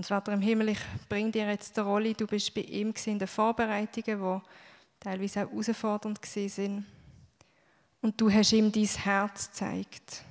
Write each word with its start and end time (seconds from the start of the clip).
Und 0.00 0.06
Vater 0.06 0.32
im 0.32 0.40
Himmel, 0.40 0.70
ich 0.70 0.78
bringe 1.10 1.30
dir 1.30 1.46
jetzt 1.46 1.76
die 1.76 1.80
Rolle, 1.80 2.14
du 2.14 2.26
bist 2.26 2.54
bei 2.54 2.62
ihm 2.62 2.94
in 3.04 3.18
den 3.18 3.28
Vorbereitungen, 3.28 4.40
die 4.40 4.98
teilweise 4.98 5.44
auch 5.44 5.50
herausfordernd 5.50 6.24
sind. 6.24 6.86
Und 8.00 8.18
du 8.18 8.32
hast 8.32 8.54
ihm 8.54 8.72
dein 8.72 8.86
Herz 8.86 9.48
gezeigt. 9.48 10.22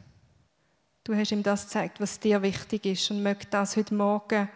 Du 1.03 1.13
hast 1.15 1.31
ihm 1.31 1.43
das 1.43 1.65
gezeigt, 1.65 2.01
was 2.01 2.19
dir 2.19 2.41
wichtig 2.41 2.83
ist 2.87 3.11
und 3.11 3.21
möchte 3.21 3.45
das 3.51 3.77
heute 3.77 3.93
Morgen 3.93 4.49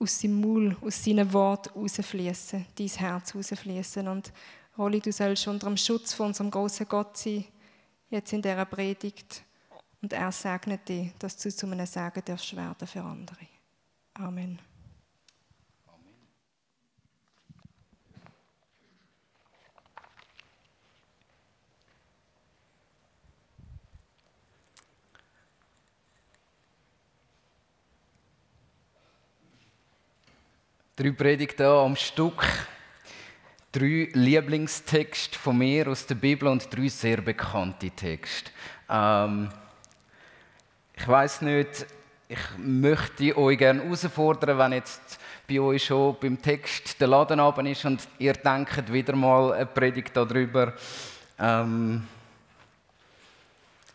aus 0.00 0.20
seinem 0.20 0.40
Maul, 0.40 0.76
aus 0.80 1.04
seinen 1.04 1.32
Worten 1.32 1.78
rausfließen, 1.78 2.66
dein 2.76 2.88
Herz 2.88 3.32
rausfließen. 3.32 4.08
Und 4.08 4.32
Rolli, 4.76 4.98
du 4.98 5.12
sollst 5.12 5.46
unter 5.46 5.68
dem 5.68 5.76
Schutz 5.76 6.14
von 6.14 6.26
unserem 6.26 6.50
großen 6.50 6.88
Gott 6.88 7.16
sein, 7.16 7.44
jetzt 8.10 8.32
in 8.32 8.42
dieser 8.42 8.64
Predigt. 8.64 9.44
Und 10.02 10.12
er 10.12 10.32
segnet 10.32 10.88
dich, 10.88 11.12
dass 11.16 11.36
du 11.36 11.48
zu 11.48 11.66
einem 11.66 11.86
Segen 11.86 12.22
darfst 12.24 12.56
werden 12.56 12.88
für 12.88 13.02
andere. 13.04 13.55
Amen. 14.18 14.58
Drei 30.96 31.10
Predigten 31.10 31.66
am 31.66 31.94
Stück, 31.94 32.42
drei 33.70 34.08
Lieblingstexte 34.14 35.38
von 35.38 35.58
mir 35.58 35.88
aus 35.88 36.06
der 36.06 36.14
Bibel 36.14 36.48
und 36.48 36.74
drei 36.74 36.88
sehr 36.88 37.20
bekannte 37.20 37.90
Texte. 37.90 38.50
Ähm, 38.88 39.50
ich 40.94 41.06
weiß 41.06 41.42
nicht, 41.42 41.86
ich 42.28 42.38
möchte 42.58 43.36
euch 43.36 43.58
gerne 43.58 43.82
herausfordern, 43.82 44.58
wenn 44.58 44.72
jetzt 44.72 45.18
bei 45.48 45.60
euch 45.60 45.84
schon 45.84 46.16
beim 46.20 46.40
Text 46.40 47.00
der 47.00 47.08
Laden 47.08 47.38
oben 47.38 47.66
ist 47.66 47.84
und 47.84 48.06
ihr 48.18 48.32
denkt 48.32 48.92
wieder 48.92 49.14
mal 49.14 49.52
eine 49.52 49.66
Predigt 49.66 50.16
darüber. 50.16 50.72
Ähm, 51.38 52.06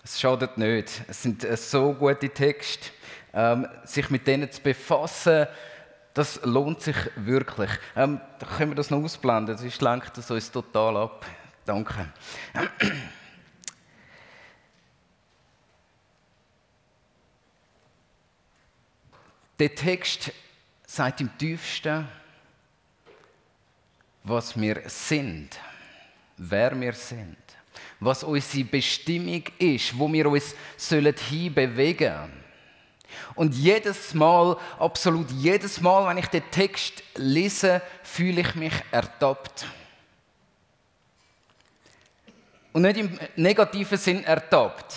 es 0.03 0.19
schadet 0.19 0.57
nicht. 0.57 1.01
Es 1.07 1.23
sind 1.23 1.41
so 1.57 1.93
gute 1.93 2.29
Texte. 2.29 2.89
Ähm, 3.33 3.67
sich 3.85 4.09
mit 4.09 4.27
denen 4.27 4.51
zu 4.51 4.61
befassen, 4.61 5.47
das 6.13 6.41
lohnt 6.43 6.81
sich 6.81 6.97
wirklich. 7.15 7.71
Ähm, 7.95 8.19
können 8.57 8.71
wir 8.71 8.75
das 8.75 8.89
noch 8.89 9.01
ausblenden, 9.01 9.57
sonst 9.57 9.81
lenkt 9.81 10.17
das 10.17 10.29
uns 10.29 10.51
total 10.51 10.97
ab. 10.97 11.25
Danke. 11.65 12.11
Der 19.61 19.75
Text 19.75 20.31
sagt 20.87 21.21
im 21.21 21.37
tiefsten, 21.37 22.07
was 24.23 24.59
wir 24.59 24.81
sind, 24.89 25.49
wer 26.35 26.81
wir 26.81 26.93
sind, 26.93 27.37
was 27.99 28.23
unsere 28.23 28.63
Bestimmung 28.63 29.43
ist, 29.59 29.95
wo 29.99 30.11
wir 30.11 30.25
uns 30.25 30.55
hinbewegen 31.29 32.11
sollen. 32.11 32.43
Und 33.35 33.53
jedes 33.53 34.15
Mal, 34.15 34.57
absolut 34.79 35.29
jedes 35.29 35.79
Mal, 35.79 36.09
wenn 36.09 36.17
ich 36.17 36.27
den 36.29 36.49
Text 36.49 37.03
lese, 37.17 37.83
fühle 38.01 38.41
ich 38.41 38.55
mich 38.55 38.73
ertappt. 38.89 39.67
Und 42.73 42.81
nicht 42.81 42.97
im 42.97 43.19
negativen 43.35 43.99
Sinn 43.99 44.23
ertappt, 44.23 44.91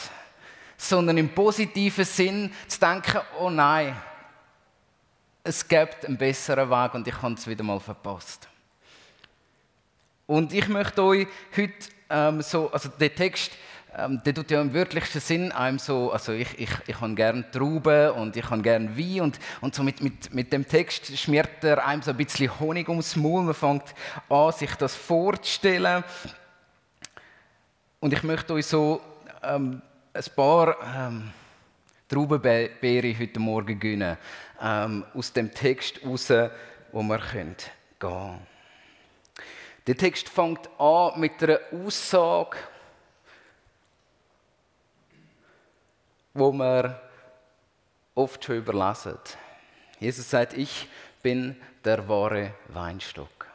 sondern 0.78 1.18
im 1.18 1.28
positiven 1.34 2.06
Sinn 2.06 2.50
zu 2.66 2.80
denken, 2.80 3.20
oh 3.38 3.50
nein, 3.50 3.94
es 5.44 5.68
gibt 5.68 6.06
einen 6.06 6.16
besseren 6.16 6.70
Weg 6.70 6.94
und 6.94 7.06
ich 7.06 7.22
habe 7.22 7.34
es 7.34 7.46
wieder 7.46 7.62
mal 7.62 7.78
verpasst. 7.78 8.48
Und 10.26 10.52
ich 10.52 10.66
möchte 10.68 11.02
euch 11.02 11.28
heute 11.54 11.72
ähm, 12.08 12.42
so, 12.42 12.72
also 12.72 12.88
den 12.88 13.14
Text 13.14 13.52
ähm, 13.96 14.20
der 14.24 14.34
tut 14.34 14.50
ja 14.50 14.60
im 14.60 14.74
wörtlichsten 14.74 15.20
Sinn 15.20 15.52
einem 15.52 15.78
so, 15.78 16.10
also 16.10 16.32
ich, 16.32 16.58
ich, 16.58 16.70
ich 16.86 17.00
habe 17.00 17.14
gerne 17.14 17.48
Trauben 17.50 18.10
und 18.10 18.36
ich 18.36 18.50
habe 18.50 18.60
gerne 18.60 18.98
Wein 18.98 19.20
und, 19.20 19.38
und 19.60 19.74
so 19.74 19.84
mit, 19.84 20.02
mit, 20.02 20.34
mit 20.34 20.52
dem 20.52 20.66
Text 20.66 21.16
schmiert 21.16 21.62
er 21.62 21.86
einem 21.86 22.02
so 22.02 22.10
ein 22.10 22.16
bisschen 22.16 22.58
Honig 22.58 22.88
ums 22.88 23.14
Maul. 23.14 23.42
Man 23.42 23.54
fängt 23.54 23.94
an, 24.28 24.52
sich 24.52 24.74
das 24.74 24.96
vorzustellen. 24.96 26.02
Und 28.00 28.12
ich 28.12 28.22
möchte 28.24 28.54
euch 28.54 28.66
so 28.66 29.00
ähm, 29.42 29.80
ein 30.12 30.24
paar 30.34 30.76
ähm, 30.96 31.30
Traubenbeere 32.14 33.18
heute 33.18 33.40
Morgen 33.40 33.80
gönnen, 33.80 34.16
ähm, 34.62 35.04
aus 35.14 35.32
dem 35.32 35.52
Text 35.52 35.98
raus, 36.06 36.30
wo 36.92 37.02
wir 37.02 37.18
gehen 37.18 37.56
können. 37.98 38.46
Der 39.84 39.96
Text 39.96 40.28
fängt 40.28 40.70
an 40.78 41.18
mit 41.18 41.42
einer 41.42 41.58
Aussage, 41.72 42.56
wo 46.34 46.52
wir 46.52 47.02
oft 48.14 48.44
schon 48.44 48.58
überlassen. 48.58 49.18
Jesus 49.98 50.30
sagt, 50.30 50.52
ich 50.56 50.88
bin 51.20 51.56
der 51.84 52.08
wahre 52.08 52.54
Weinstock. 52.68 53.48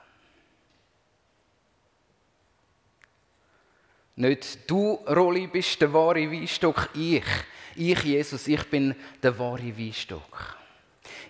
Nicht 4.20 4.70
du, 4.70 4.96
Rolli, 5.08 5.48
bist 5.48 5.80
der 5.80 5.94
wahre 5.94 6.30
Weinstock, 6.30 6.90
ich. 6.94 7.24
Ich, 7.74 8.04
Jesus, 8.04 8.50
ich 8.50 8.70
bin 8.70 8.94
der 9.24 9.40
wahre 9.40 9.78
Weinstock. 9.78 10.58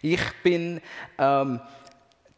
Ich 0.02 0.20
bin 0.42 0.82
ähm, 1.20 1.62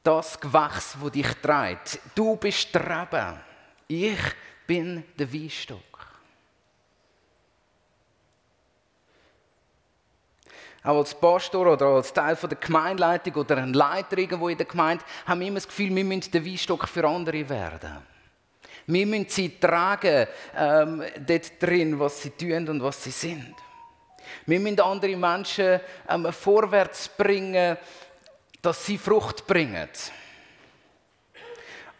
das 0.04 0.38
Gewächs, 0.38 0.98
wo 1.00 1.08
dich 1.08 1.32
trägt. 1.42 2.00
Du 2.14 2.36
bist 2.36 2.76
der 2.76 2.84
Reben. 2.84 3.40
Ich 3.88 4.20
bin 4.68 5.06
der 5.18 5.32
Weinstock. 5.32 5.80
Auch 10.84 10.98
als 10.98 11.16
Pastor 11.16 11.72
oder 11.72 11.86
als 11.86 12.12
Teil 12.12 12.36
der 12.36 12.58
Gemeindeleitung 12.58 13.36
oder 13.36 13.56
ein 13.56 13.72
Leiter 13.72 14.18
irgendwo 14.18 14.50
in 14.50 14.58
der 14.58 14.68
Gemeinde 14.68 15.06
haben 15.26 15.40
wir 15.40 15.48
immer 15.48 15.56
das 15.62 15.68
Gefühl, 15.70 15.96
wir 15.96 16.04
müssen 16.04 16.30
der 16.32 16.46
Weinstock 16.46 16.90
für 16.90 17.08
andere 17.08 17.48
werden. 17.48 18.11
Wir 18.88 19.06
müssen 19.06 19.30
sie 19.30 19.60
tragen, 19.60 20.28
ähm, 20.58 21.04
dort 21.28 21.62
drin, 21.62 22.00
was 22.00 22.22
sie 22.22 22.32
tun 22.32 22.68
und 22.70 22.84
was 22.84 23.04
sie 23.04 23.12
sind. 23.12 23.56
Wir 24.46 24.60
müssen 24.60 24.80
andere 24.80 25.16
Menschen 25.16 25.80
ähm, 26.10 26.32
vorwärts 26.32 27.10
bringen, 27.10 27.78
dass 28.62 28.86
sie 28.86 28.98
Frucht 28.98 29.46
bringen. 29.48 29.90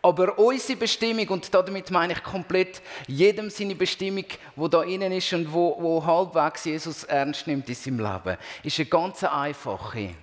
Aber 0.04 0.40
unsere 0.40 0.80
Bestimmung, 0.80 1.28
und 1.28 1.54
damit 1.54 1.92
meine 1.92 2.14
ich 2.14 2.24
komplett 2.24 2.82
jedem 3.08 3.52
seine 3.52 3.76
Bestimmung, 3.76 4.26
wo 4.56 4.68
da 4.68 4.82
innen 4.82 5.12
ist 5.12 5.32
und 5.34 5.52
wo, 5.54 5.78
wo 5.80 6.04
halbwegs 6.04 6.66
Jesus 6.66 7.04
ernst 7.04 7.46
nimmt 7.46 7.70
in 7.70 7.76
seinem 7.76 8.00
Leben, 8.00 8.38
ist 8.64 8.80
eine 8.80 8.90
ganz 8.90 9.24
einfache. 9.24 10.16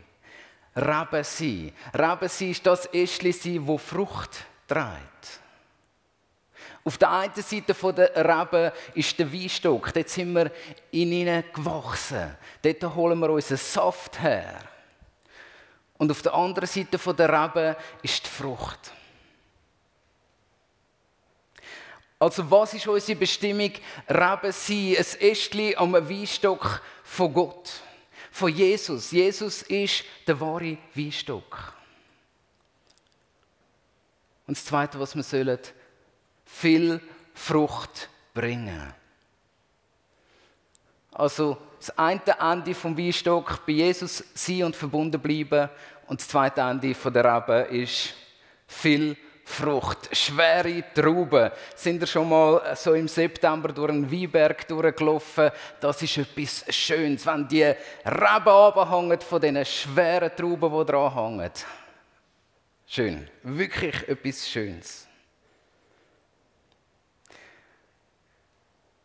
Reben 0.75 1.25
sein. 1.25 1.73
Reben 1.95 2.29
sein 2.29 2.51
ist 2.51 2.67
das 2.67 2.93
Äschli 2.93 3.33
sein, 3.33 3.67
wo 3.67 3.79
Frucht 3.79 4.45
trägt. 4.67 5.41
Auf 6.89 6.97
der 6.97 7.11
einen 7.11 7.35
Seite 7.35 7.75
der 7.75 8.17
Reben 8.17 8.73
ist 8.95 9.19
der 9.19 9.31
Weinstock. 9.31 9.93
Dort 9.93 10.09
sind 10.09 10.33
wir 10.33 10.51
in 10.91 11.13
ihnen 11.13 11.45
gewachsen. 11.53 12.35
Dort 12.63 12.95
holen 12.95 13.19
wir 13.19 13.29
unseren 13.29 13.59
Saft 13.59 14.23
her. 14.23 14.59
Und 15.99 16.11
auf 16.11 16.23
der 16.23 16.33
anderen 16.33 16.67
Seite 16.67 16.97
der 16.97 17.29
Reben 17.29 17.77
ist 18.01 18.25
die 18.25 18.31
Frucht. 18.31 18.91
Also 22.19 22.51
was 22.51 22.73
ist 22.73 22.87
unsere 22.87 23.19
Bestimmung? 23.19 23.73
Reben 24.09 24.53
sein, 24.53 24.97
ein 24.97 25.31
Ästchen 25.31 25.77
am 25.77 25.93
Weinstock 25.93 26.81
von 27.05 27.35
Gott, 27.35 27.71
von 28.31 28.49
Jesus. 28.49 29.11
Jesus 29.11 29.61
ist 29.61 30.05
der 30.27 30.41
wahre 30.41 30.79
Weinstock. 30.95 31.75
Und 34.47 34.57
das 34.57 34.65
Zweite, 34.65 34.99
was 34.99 35.15
wir 35.15 35.23
sollen, 35.23 35.59
viel 36.49 37.01
Frucht 37.35 38.09
bringen. 38.35 38.93
Also 41.13 41.59
das 41.79 41.97
eine 41.97 42.21
Ende 42.41 42.75
vom 42.75 42.97
Weinstock 42.97 43.65
bei 43.67 43.73
Jesus 43.73 44.25
sein 44.35 44.65
und 44.65 44.75
verbunden 44.75 45.21
bleiben 45.21 45.69
und 46.07 46.21
das 46.21 46.29
zweite 46.29 46.63
Ende 46.63 46.95
von 46.95 47.13
der 47.13 47.25
Rebe 47.25 47.69
ist 47.71 48.15
viel 48.67 49.17
Frucht 49.45 50.15
schwere 50.15 50.85
Trauben. 50.95 51.51
Sind 51.75 52.03
ihr 52.03 52.07
schon 52.07 52.29
mal 52.29 52.77
so 52.77 52.93
im 52.93 53.09
September 53.09 53.73
durch 53.73 53.91
einen 53.91 54.11
Weinberg 54.11 54.69
durchgelaufen? 54.69 55.51
Das 55.81 56.03
ist 56.03 56.19
etwas 56.19 56.65
Schönes, 56.69 57.25
wenn 57.25 57.49
die 57.49 57.65
Reben 57.65 58.49
abhängen 58.49 59.21
von 59.21 59.41
diesen 59.41 59.65
schweren 59.65 60.31
Trauben, 60.37 60.79
die 60.79 60.85
dran 60.85 61.15
hängen. 61.15 61.51
Schön, 62.87 63.29
wirklich 63.43 64.09
etwas 64.09 64.49
Schönes. 64.49 65.08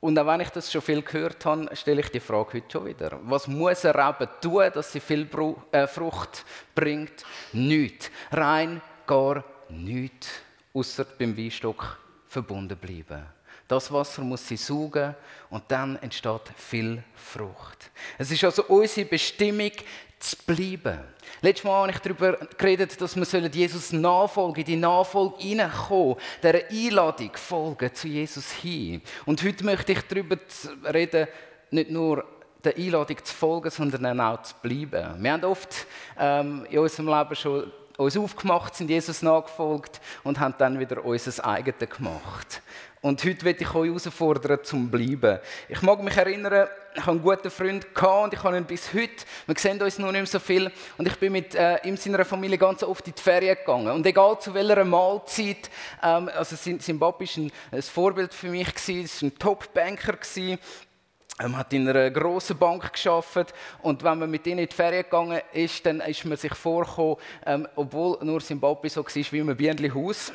Und 0.04 0.20
auch 0.20 0.28
wenn 0.28 0.42
ich 0.42 0.50
das 0.50 0.70
schon 0.70 0.82
viel 0.82 1.02
gehört 1.02 1.46
habe, 1.46 1.74
stelle 1.78 2.02
ich 2.02 2.10
die 2.10 2.20
Frage 2.20 2.56
heute 2.56 2.70
schon 2.70 2.86
wieder. 2.88 3.22
Was 3.24 3.48
muss 3.48 3.86
eine 3.86 3.96
Rebe 3.96 4.30
tun, 4.42 4.70
dass 4.74 4.92
sie 4.92 5.00
viel 5.00 5.26
äh, 5.72 5.88
Frucht 5.88 6.44
bringt? 6.76 7.24
Nichts. 7.54 8.12
Rein 8.30 8.82
gar 9.08 9.46
nichts. 9.70 10.28
Außer 10.74 11.06
beim 11.06 11.38
Weinstock 11.38 11.98
verbunden 12.28 12.78
bleiben. 12.78 13.24
Das 13.74 13.92
Wasser 13.92 14.22
muss 14.22 14.48
sie 14.48 14.56
saugen 14.56 15.16
und 15.50 15.64
dann 15.68 15.96
entsteht 15.96 16.52
viel 16.56 17.04
Frucht. 17.16 17.90
Es 18.20 18.30
ist 18.30 18.44
also 18.44 18.64
unsere 18.66 19.08
Bestimmung, 19.08 19.72
zu 20.20 20.38
bleiben. 20.46 21.00
Letztes 21.42 21.66
Mal 21.66 21.82
habe 21.82 21.92
ich 21.92 21.98
darüber 21.98 22.38
geredet, 22.58 23.02
dass 23.02 23.16
wir 23.18 23.48
Jesus 23.48 23.92
nachfolgen, 23.92 24.62
in 24.62 24.66
die 24.66 24.76
Nachfolge 24.76 25.36
hineinkommen, 25.40 26.16
dieser 26.42 26.70
Einladung 26.70 27.32
folgen 27.34 27.94
zu 27.94 28.08
Jesus 28.08 28.52
hin. 28.52 29.02
Und 29.26 29.44
heute 29.44 29.66
möchte 29.66 29.92
ich 29.92 30.02
darüber 30.04 30.38
reden, 30.94 31.28
nicht 31.72 31.90
nur 31.90 32.24
der 32.64 32.78
Einladung 32.78 33.18
zu 33.24 33.34
folgen, 33.34 33.72
sondern 33.72 34.22
auch 34.22 34.44
zu 34.44 34.54
bleiben. 34.62 35.22
Wir 35.22 35.34
haben 35.34 35.44
oft 35.44 35.88
ähm, 36.18 36.66
in 36.70 36.80
unserem 36.80 37.08
Leben 37.08 37.36
schon 37.36 37.72
uns 37.98 38.16
aufgemacht, 38.16 38.76
sind 38.76 38.90
Jesus 38.90 39.22
nachgefolgt 39.22 40.00
und 40.24 40.40
haben 40.40 40.56
dann 40.58 40.80
wieder 40.80 41.04
unser 41.04 41.46
eigenes 41.46 41.90
gemacht. 41.90 42.62
Und 43.04 43.22
heute 43.26 43.44
möchte 43.44 43.66
ich 43.66 43.76
euch 43.76 43.90
herausfordern, 43.90 44.60
zum 44.64 44.90
bleiben. 44.90 45.38
Ich 45.68 45.82
mag 45.82 46.02
mich 46.02 46.16
erinnern, 46.16 46.70
ich 46.96 47.02
habe 47.02 47.12
einen 47.12 47.22
guten 47.22 47.52
Freund 47.52 47.86
und 48.02 48.34
ich 48.34 48.42
habe 48.42 48.56
ihn 48.56 48.64
bis 48.64 48.94
heute. 48.94 49.26
Wir 49.46 49.56
sehen 49.58 49.82
uns 49.82 50.00
noch 50.00 50.10
nicht 50.14 50.22
mehr 50.22 50.26
so 50.26 50.40
viel. 50.40 50.72
Und 50.98 51.06
ich 51.06 51.18
bin 51.18 51.34
mit 51.34 51.54
äh, 51.54 51.86
ihm 51.86 51.98
seiner 51.98 52.24
Familie 52.24 52.58
ganz 52.58 52.82
oft 52.82 53.06
in 53.06 53.14
die 53.14 53.22
Ferien 53.22 53.58
gegangen. 53.58 53.92
Und 53.92 54.06
egal 54.06 54.40
zu 54.40 54.54
welcher 54.54 54.86
Mahlzeit, 54.86 55.70
ähm, 56.02 56.30
also 56.34 56.56
Papa 56.98 57.20
war 57.20 57.28
ein, 57.36 57.52
ein 57.72 57.82
Vorbild 57.82 58.34
für 58.34 58.48
mich, 58.48 58.74
gewesen, 58.74 59.04
er 59.04 59.22
war 59.22 59.30
ein 59.30 59.38
Top-Banker. 59.38 60.18
Er 61.40 61.46
ähm, 61.46 61.58
hat 61.58 61.74
in 61.74 61.90
einer 61.90 62.10
grossen 62.10 62.58
Bank 62.58 62.94
geschafft 62.94 63.54
und 63.82 64.02
wenn 64.02 64.20
man 64.20 64.32
mit 64.32 64.48
ihnen 64.48 64.60
in 64.60 64.70
die 64.70 64.76
Ferien 64.76 65.04
gegangen 65.04 65.42
ist, 65.52 65.86
dann 65.86 66.00
ist 66.00 66.24
man 66.24 66.38
sich 66.38 66.54
vorgekommen, 66.54 67.18
ähm, 67.46 67.68
obwohl 67.76 68.24
nur 68.24 68.40
Papa 68.62 68.88
so 68.88 69.04
war 69.04 69.14
wie 69.14 69.42
ein 69.42 69.58
Bienenhaus. 69.58 70.32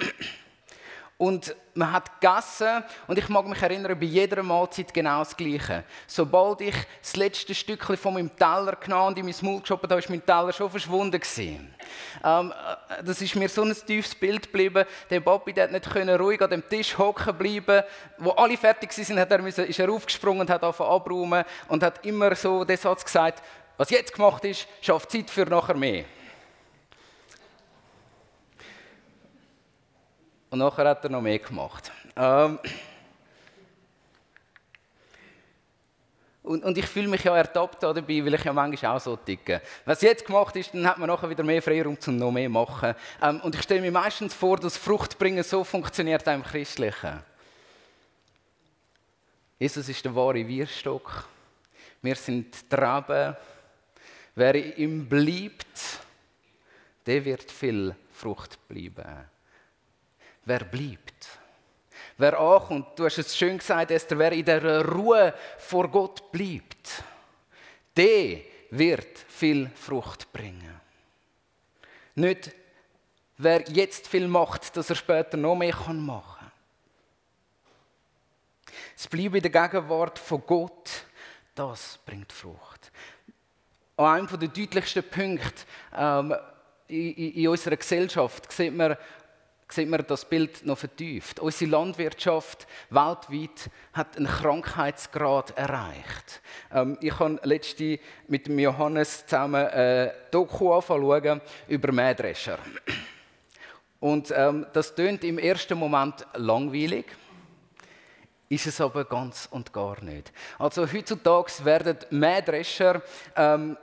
Und 1.19 1.53
man 1.75 1.93
hat 1.93 2.20
gegessen 2.20 2.85
und 3.09 3.19
ich 3.19 3.29
mag 3.29 3.44
mich 3.44 3.61
erinnern, 3.61 3.99
bei 3.99 4.06
jeder 4.06 4.41
Mahlzeit 4.41 4.94
genau 4.94 5.19
das 5.19 5.37
Gleiche. 5.37 5.82
Sobald 6.06 6.61
ich 6.61 6.76
das 7.03 7.17
letzte 7.17 7.56
Stückchen 7.56 7.97
von 7.97 8.15
meinem 8.15 8.35
Teller 8.37 8.76
genommen 8.76 9.09
und 9.09 9.19
in 9.19 9.25
mein 9.25 9.35
Maul 9.41 9.61
geschoben 9.61 9.91
habe, 9.91 10.00
war 10.00 10.11
mein 10.11 10.25
Teller 10.25 10.53
schon 10.53 10.70
verschwunden. 10.70 11.20
Ähm, 12.25 12.53
äh, 12.53 13.03
das 13.03 13.20
ist 13.20 13.35
mir 13.35 13.49
so 13.49 13.62
ein 13.62 13.75
tiefes 13.75 14.15
Bild 14.15 14.44
geblieben. 14.44 14.85
Der 15.11 15.19
Papi 15.19 15.53
der 15.53 15.67
nicht 15.67 15.93
ruhig 15.97 16.41
an 16.41 16.50
dem 16.50 16.69
Tisch 16.69 16.97
hocken 16.97 17.37
bleiben. 17.37 17.82
Wo 18.19 18.31
alle 18.31 18.56
fertig 18.56 18.97
waren, 18.97 19.19
hat 19.19 19.32
er 19.32 19.43
müssen, 19.43 19.67
ist 19.67 19.81
er 19.81 19.91
aufgesprungen 19.91 20.43
und 20.43 20.50
hat 20.50 20.62
angefangen 20.62 20.91
abräumen 20.91 21.44
und 21.67 21.82
hat 21.82 22.06
immer 22.06 22.32
so 22.37 22.64
den 22.64 22.76
Satz 22.76 23.05
gesagt, 23.05 23.43
was 23.76 23.91
jetzt 23.91 24.12
gemacht 24.12 24.44
ist, 24.44 24.69
schafft 24.81 25.11
Zeit 25.11 25.31
für 25.31 25.47
nachher 25.47 25.75
mehr. 25.75 26.05
Und 30.50 30.61
nachher 30.61 30.89
hat 30.89 31.05
er 31.05 31.11
noch 31.11 31.21
mehr 31.21 31.39
gemacht. 31.39 31.93
Ähm 32.17 32.59
und, 36.43 36.65
und, 36.65 36.79
ich 36.79 36.87
fühle 36.87 37.09
mich 37.09 37.23
ja 37.23 37.37
ertappt 37.37 37.83
dabei, 37.83 38.25
weil 38.25 38.35
ich 38.35 38.45
ja 38.45 38.53
manchmal 38.55 38.97
auch 38.97 39.00
so 39.00 39.17
ticke. 39.17 39.61
Es 39.85 40.00
jetzt 40.00 40.25
gemacht 40.25 40.56
ist, 40.56 40.73
dann 40.73 40.87
hat 40.87 40.97
man 40.97 41.09
nachher 41.09 41.29
wieder 41.29 41.45
mehr 41.45 41.61
Freiraum, 41.61 41.99
um 42.06 42.17
noch 42.17 42.31
mehr 42.31 42.47
zu 42.47 42.53
machen. 42.53 42.95
Ähm 43.21 43.41
und 43.43 43.55
ich 43.55 43.62
stelle 43.62 43.83
mir 43.83 43.93
meistens 43.93 44.33
vor, 44.33 44.56
dass 44.56 44.79
Fruchtbringen 44.79 45.45
so 45.45 45.62
funktioniert 45.65 46.27
im 46.27 46.43
Christlichen. 46.43 47.23
Jesus 49.59 49.89
ist 49.89 50.05
der 50.05 50.15
wahre 50.15 50.47
Wirstock. 50.47 51.29
Wir 52.00 52.15
sind 52.15 52.55
die 52.55 52.75
Trauben. 52.75 53.37
Wer 54.35 54.55
in 54.55 54.77
ihm 54.77 55.09
bleibt, 55.09 55.67
der 57.05 57.25
wird 57.25 57.50
viel 57.50 57.95
Frucht 58.12 58.56
bleiben 58.69 59.29
wer 60.49 60.65
bleibt. 60.65 61.39
Wer 62.17 62.39
ankommt, 62.39 62.99
du 62.99 63.05
hast 63.05 63.19
es 63.19 63.37
schön 63.37 63.59
gesagt, 63.59 63.91
Esther, 63.91 64.19
wer 64.19 64.33
in 64.33 64.45
der 64.45 64.85
Ruhe 64.85 65.33
vor 65.59 65.89
Gott 65.89 66.33
bleibt, 66.33 67.05
der 67.97 68.41
wird 68.71 69.19
viel 69.29 69.71
Frucht 69.75 70.33
bringen. 70.33 70.81
Nicht, 72.17 72.50
wer 73.37 73.62
jetzt 73.71 74.09
viel 74.09 74.27
macht, 74.27 74.77
dass 74.77 74.91
er 74.91 74.97
später 74.97 75.37
noch 75.37 75.55
mehr 75.55 75.77
machen 75.77 76.06
kann. 76.06 76.53
Das 78.97 79.06
Bleiben 79.06 79.37
in 79.37 79.43
der 79.43 79.50
Gegenwart 79.53 80.19
von 80.19 80.43
Gott, 80.45 81.05
das 81.55 82.00
bringt 82.05 82.33
Frucht. 82.33 82.91
An 83.97 84.06
einem 84.06 84.41
der 84.41 84.49
deutlichsten 84.49 85.05
Punkte 85.05 85.62
ähm, 85.97 86.35
in, 86.89 87.15
in, 87.15 87.49
unserer 87.49 87.77
Gesellschaft 87.77 88.50
sieht 88.50 88.75
man 88.75 88.97
sieht 89.70 89.88
man 89.88 90.05
das 90.06 90.25
Bild 90.25 90.65
noch 90.65 90.79
vertieft. 90.79 91.41
Unsere 91.41 91.70
Landwirtschaft 91.70 92.67
weltweit 92.91 93.70
hat 93.93 94.17
einen 94.17 94.26
Krankheitsgrad 94.26 95.56
erreicht. 95.56 96.41
Ähm, 96.73 96.97
ich 97.00 97.19
habe 97.19 97.38
letzte 97.43 97.99
mit 98.29 98.47
dem 98.47 98.59
Johannes 98.59 99.26
zusammen 99.26 99.67
ein 99.67 100.11
Doku 100.31 100.73
anfangen 100.73 101.41
über 101.69 101.93
Mähdrescher. 101.93 102.59
Und 104.00 104.32
ähm, 104.35 104.67
das 104.73 104.94
tönt 104.94 105.25
im 105.25 105.38
ersten 105.38 105.76
Moment 105.76 106.26
langweilig, 106.35 107.06
ist 108.49 108.67
es 108.67 108.81
aber 108.81 109.05
ganz 109.05 109.49
und 109.50 109.73
gar 109.73 110.03
nicht. 110.03 110.32
Also 110.59 110.91
heutzutage 110.91 111.64
werden 111.64 111.99
Mähdrescher 112.11 113.03
ähm, 113.37 113.76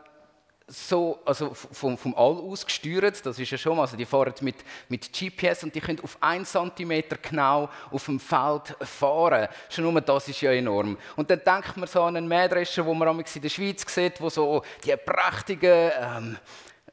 so, 0.68 1.20
also 1.26 1.54
vom, 1.54 1.98
vom 1.98 2.16
All 2.16 2.38
aus 2.38 2.66
gesteuert, 2.66 3.24
das 3.24 3.38
ist 3.38 3.52
ja 3.52 3.58
schon, 3.58 3.80
also 3.80 3.96
die 3.96 4.06
fahren 4.06 4.34
mit, 4.42 4.56
mit 4.90 5.12
GPS 5.12 5.64
und 5.64 5.76
die 5.76 5.80
können 5.80 6.00
auf 6.02 6.18
1 6.20 6.52
cm 6.52 7.04
genau 7.22 7.70
auf 7.92 8.06
dem 8.06 8.20
Feld 8.20 8.76
fahren. 8.82 9.48
Schon 9.70 9.84
nur 9.84 10.02
das 10.02 10.28
ist 10.28 10.42
ja 10.42 10.52
enorm. 10.52 10.98
Und 11.16 11.30
dann 11.30 11.42
denkt 11.46 11.78
man 11.78 11.88
so 11.88 12.02
an 12.02 12.18
einen 12.18 12.28
Mähdrescher, 12.28 12.84
den 12.84 12.98
man 12.98 13.20
in 13.20 13.42
der 13.42 13.50
Schweiz 13.50 13.86
sieht, 13.94 14.20
wo 14.20 14.30
so 14.30 14.64
die 14.84 14.96
prächtigen 14.96 15.92
ähm, 16.00 16.38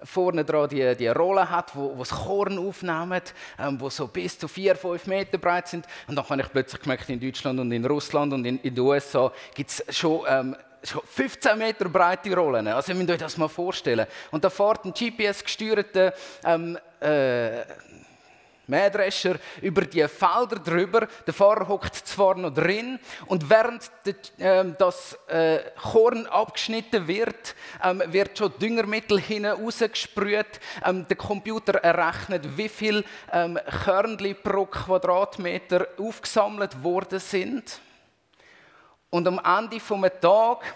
vorne 0.05 0.45
dran 0.45 0.69
die, 0.69 0.95
die 0.97 1.09
Rollen 1.09 1.49
hat, 1.49 1.75
wo, 1.75 1.97
wo 1.97 2.01
das 2.01 2.11
Korn 2.11 2.59
aufnehmen, 2.59 3.23
ähm, 3.59 3.81
wo 3.81 3.89
so 3.89 4.09
bis 4.09 4.39
zu 4.39 4.49
4, 4.49 4.77
5 4.77 5.07
Meter 5.07 5.39
breit 5.39 5.69
sind. 5.69 5.87
Und 6.09 6.17
dann 6.17 6.29
habe 6.29 6.43
ich 6.43 6.51
plötzlich 6.51 6.83
gemerkt, 6.83 7.09
in 7.09 7.21
Deutschland 7.21 7.59
und 7.59 7.73
in 7.73 7.85
Russland 7.87 8.33
und 8.35 8.45
in, 8.45 8.59
in 8.61 8.75
den 8.75 8.85
USA 8.85 9.33
gibt 9.55 9.71
es 9.71 9.97
schon 9.97 10.23
ähm, 10.29 10.57
15 10.83 11.59
Meter 11.59 11.89
breite 11.89 12.35
Rollen. 12.35 12.67
Also, 12.69 12.93
ihr 12.93 12.99
müsst 12.99 13.11
euch 13.11 13.19
das 13.19 13.37
mal 13.37 13.49
vorstellen. 13.49 14.07
Und 14.31 14.45
da 14.45 14.51
fährt 14.51 14.85
ein 14.85 14.93
GPS-gesteuerter 14.93 16.13
ähm, 16.45 16.79
äh, 17.01 17.63
Mähdrescher 18.67 19.37
über 19.61 19.83
die 19.83 20.07
Felder 20.09 20.57
drüber. 20.57 21.09
Der 21.27 21.35
Fahrer 21.35 21.69
hockt 21.69 21.95
zwar 21.95 22.37
noch 22.37 22.55
drin 22.55 22.99
und 23.27 23.49
während 23.49 23.91
de, 24.07 24.15
äh, 24.39 24.65
das 24.79 25.19
äh, 25.29 25.59
Korn 25.81 26.27
abgeschnitten 26.27 27.07
wird, 27.07 27.55
ähm, 27.83 28.03
wird 28.07 28.39
schon 28.39 28.53
Düngermittel 28.61 29.21
hinten 29.21 29.51
rausgesprüht. 29.51 30.61
Ähm, 30.85 31.07
der 31.09 31.17
Computer 31.17 31.75
errechnet, 31.75 32.57
wie 32.57 32.69
viel 32.69 33.05
ähm, 33.33 33.59
Körnchen 33.85 34.37
pro 34.43 34.67
Quadratmeter 34.67 35.89
aufgesammelt 35.99 36.83
worden 36.83 37.19
sind. 37.19 37.81
Und 39.13 39.29
am 39.29 39.39
Ende 39.45 39.77
des 39.77 40.21
Tages, 40.23 40.69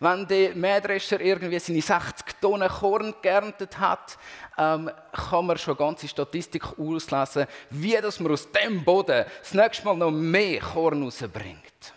wenn 0.00 0.26
der 0.26 0.52
Mähdrescher 0.56 1.20
irgendwie 1.20 1.60
seine 1.60 1.80
60 1.80 2.40
Tonnen 2.40 2.68
Korn 2.68 3.14
geerntet 3.22 3.78
hat, 3.78 4.18
ähm, 4.58 4.90
kann 5.12 5.46
man 5.46 5.56
schon 5.58 5.76
ganze 5.76 6.08
Statistik 6.08 6.76
auslesen, 6.76 7.46
wie 7.70 7.96
das 7.96 8.18
man 8.18 8.32
aus 8.32 8.50
dem 8.50 8.84
Boden 8.84 9.24
das 9.40 9.54
nächste 9.54 9.84
Mal 9.84 9.96
noch 9.96 10.10
mehr 10.10 10.58
Korn 10.58 11.04
rausbringt. 11.04 11.94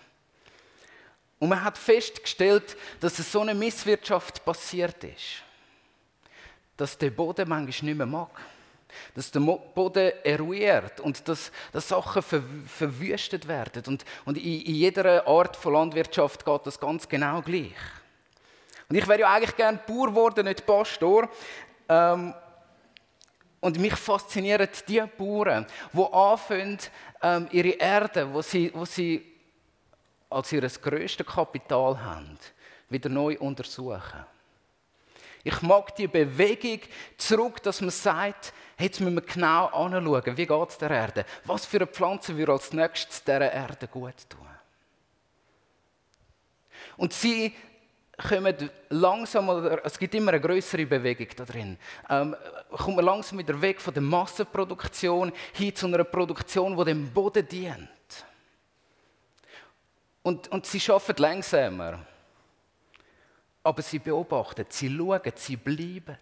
Und 1.39 1.50
man 1.50 1.63
hat 1.63 1.79
festgestellt, 1.79 2.77
dass 3.00 3.17
es 3.17 3.31
so 3.31 3.41
eine 3.41 3.55
Misswirtschaft 3.55 4.45
passiert 4.45 5.03
ist, 5.03 5.41
dass 6.77 6.95
der 6.95 7.09
Boden 7.09 7.50
manchmal 7.50 7.89
nicht 7.89 7.97
mehr 7.97 8.05
mag 8.05 8.29
dass 9.15 9.31
der 9.31 9.39
Boden 9.39 10.12
eruiert 10.24 11.00
und 11.00 11.27
dass, 11.27 11.51
dass 11.71 11.88
Sachen 11.88 12.21
ver, 12.21 12.43
verwüstet 12.65 13.48
werden. 13.48 13.83
Und, 13.88 14.05
und 14.25 14.38
in, 14.38 14.62
in, 14.62 14.75
jeder 14.75 15.27
Art 15.27 15.55
von 15.55 15.74
Landwirtschaft 15.74 16.45
geht 16.45 16.65
das 16.65 16.79
ganz 16.79 17.07
genau 17.07 17.41
gleich. 17.41 17.75
Und 18.89 18.98
ich 18.98 19.07
wäre 19.07 19.21
ja 19.21 19.33
eigentlich 19.33 19.55
gerne 19.55 19.79
Bauer 19.88 20.07
geworden, 20.07 20.45
nicht 20.45 20.65
Pastor. 20.65 21.29
Ähm, 21.88 22.33
und 23.62 23.79
mich 23.79 23.95
faszinieren 23.95 24.67
die 24.88 25.01
Bauern, 25.17 25.65
die 25.93 26.13
anfangen, 26.13 26.79
ähm, 27.21 27.48
ihre 27.51 27.69
Erde, 27.69 28.33
wo 28.33 28.41
sie, 28.41 28.71
wo 28.74 28.86
sie 28.86 29.24
als 30.29 30.51
ihr 30.51 30.62
grösstes 30.62 31.27
Kapital 31.27 32.03
haben, 32.03 32.38
wieder 32.89 33.10
neu 33.10 33.38
untersuchen. 33.38 34.25
Ich 35.43 35.62
mag 35.62 35.95
die 35.95 36.07
Bewegung 36.07 36.79
zurück, 37.17 37.62
dass 37.63 37.81
man 37.81 37.89
sagt, 37.89 38.53
jetzt 38.77 39.00
müssen 39.00 39.15
wir 39.15 39.21
genau 39.21 39.67
anschauen, 39.67 40.38
wie 40.38 40.45
geht 40.45 40.69
es 40.69 40.77
der 40.77 40.91
Erde? 40.91 41.25
Was 41.45 41.65
für 41.65 41.77
eine 41.77 41.88
Pflanze 41.88 42.38
würde 42.38 42.51
als 42.51 42.71
nächstes 42.74 43.24
dieser 43.24 43.51
Erde 43.51 43.88
gut 43.88 44.29
tun? 44.29 44.48
Und 46.98 47.13
sie 47.13 47.55
kommen 48.17 48.69
langsam, 48.89 49.50
oder 49.50 49.83
es 49.83 49.98
gibt 49.98 50.13
immer 50.13 50.31
eine 50.31 50.41
größere 50.41 50.86
Bewegung 50.86 51.27
da 51.36 51.45
drin, 51.45 51.77
ähm, 52.10 52.36
kommt 52.69 52.98
man 52.98 53.05
langsam 53.05 53.39
wieder 53.39 53.60
weg 53.60 53.81
von 53.81 53.93
der 53.93 54.03
Massenproduktion 54.03 55.31
hin 55.53 55.75
zu 55.75 55.88
einer 55.88 56.03
Produktion, 56.03 56.77
die 56.77 56.86
dem 56.86 57.12
Boden 57.12 57.48
dient. 57.48 57.89
Und, 60.24 60.48
und 60.50 60.65
sie 60.65 60.91
arbeiten 60.91 61.21
langsamer. 61.21 62.05
Aber 63.63 63.81
sie 63.81 63.99
beobachten, 63.99 64.65
sie 64.69 64.95
schauen, 64.95 65.21
sie 65.35 65.55
bleiben. 65.55 66.17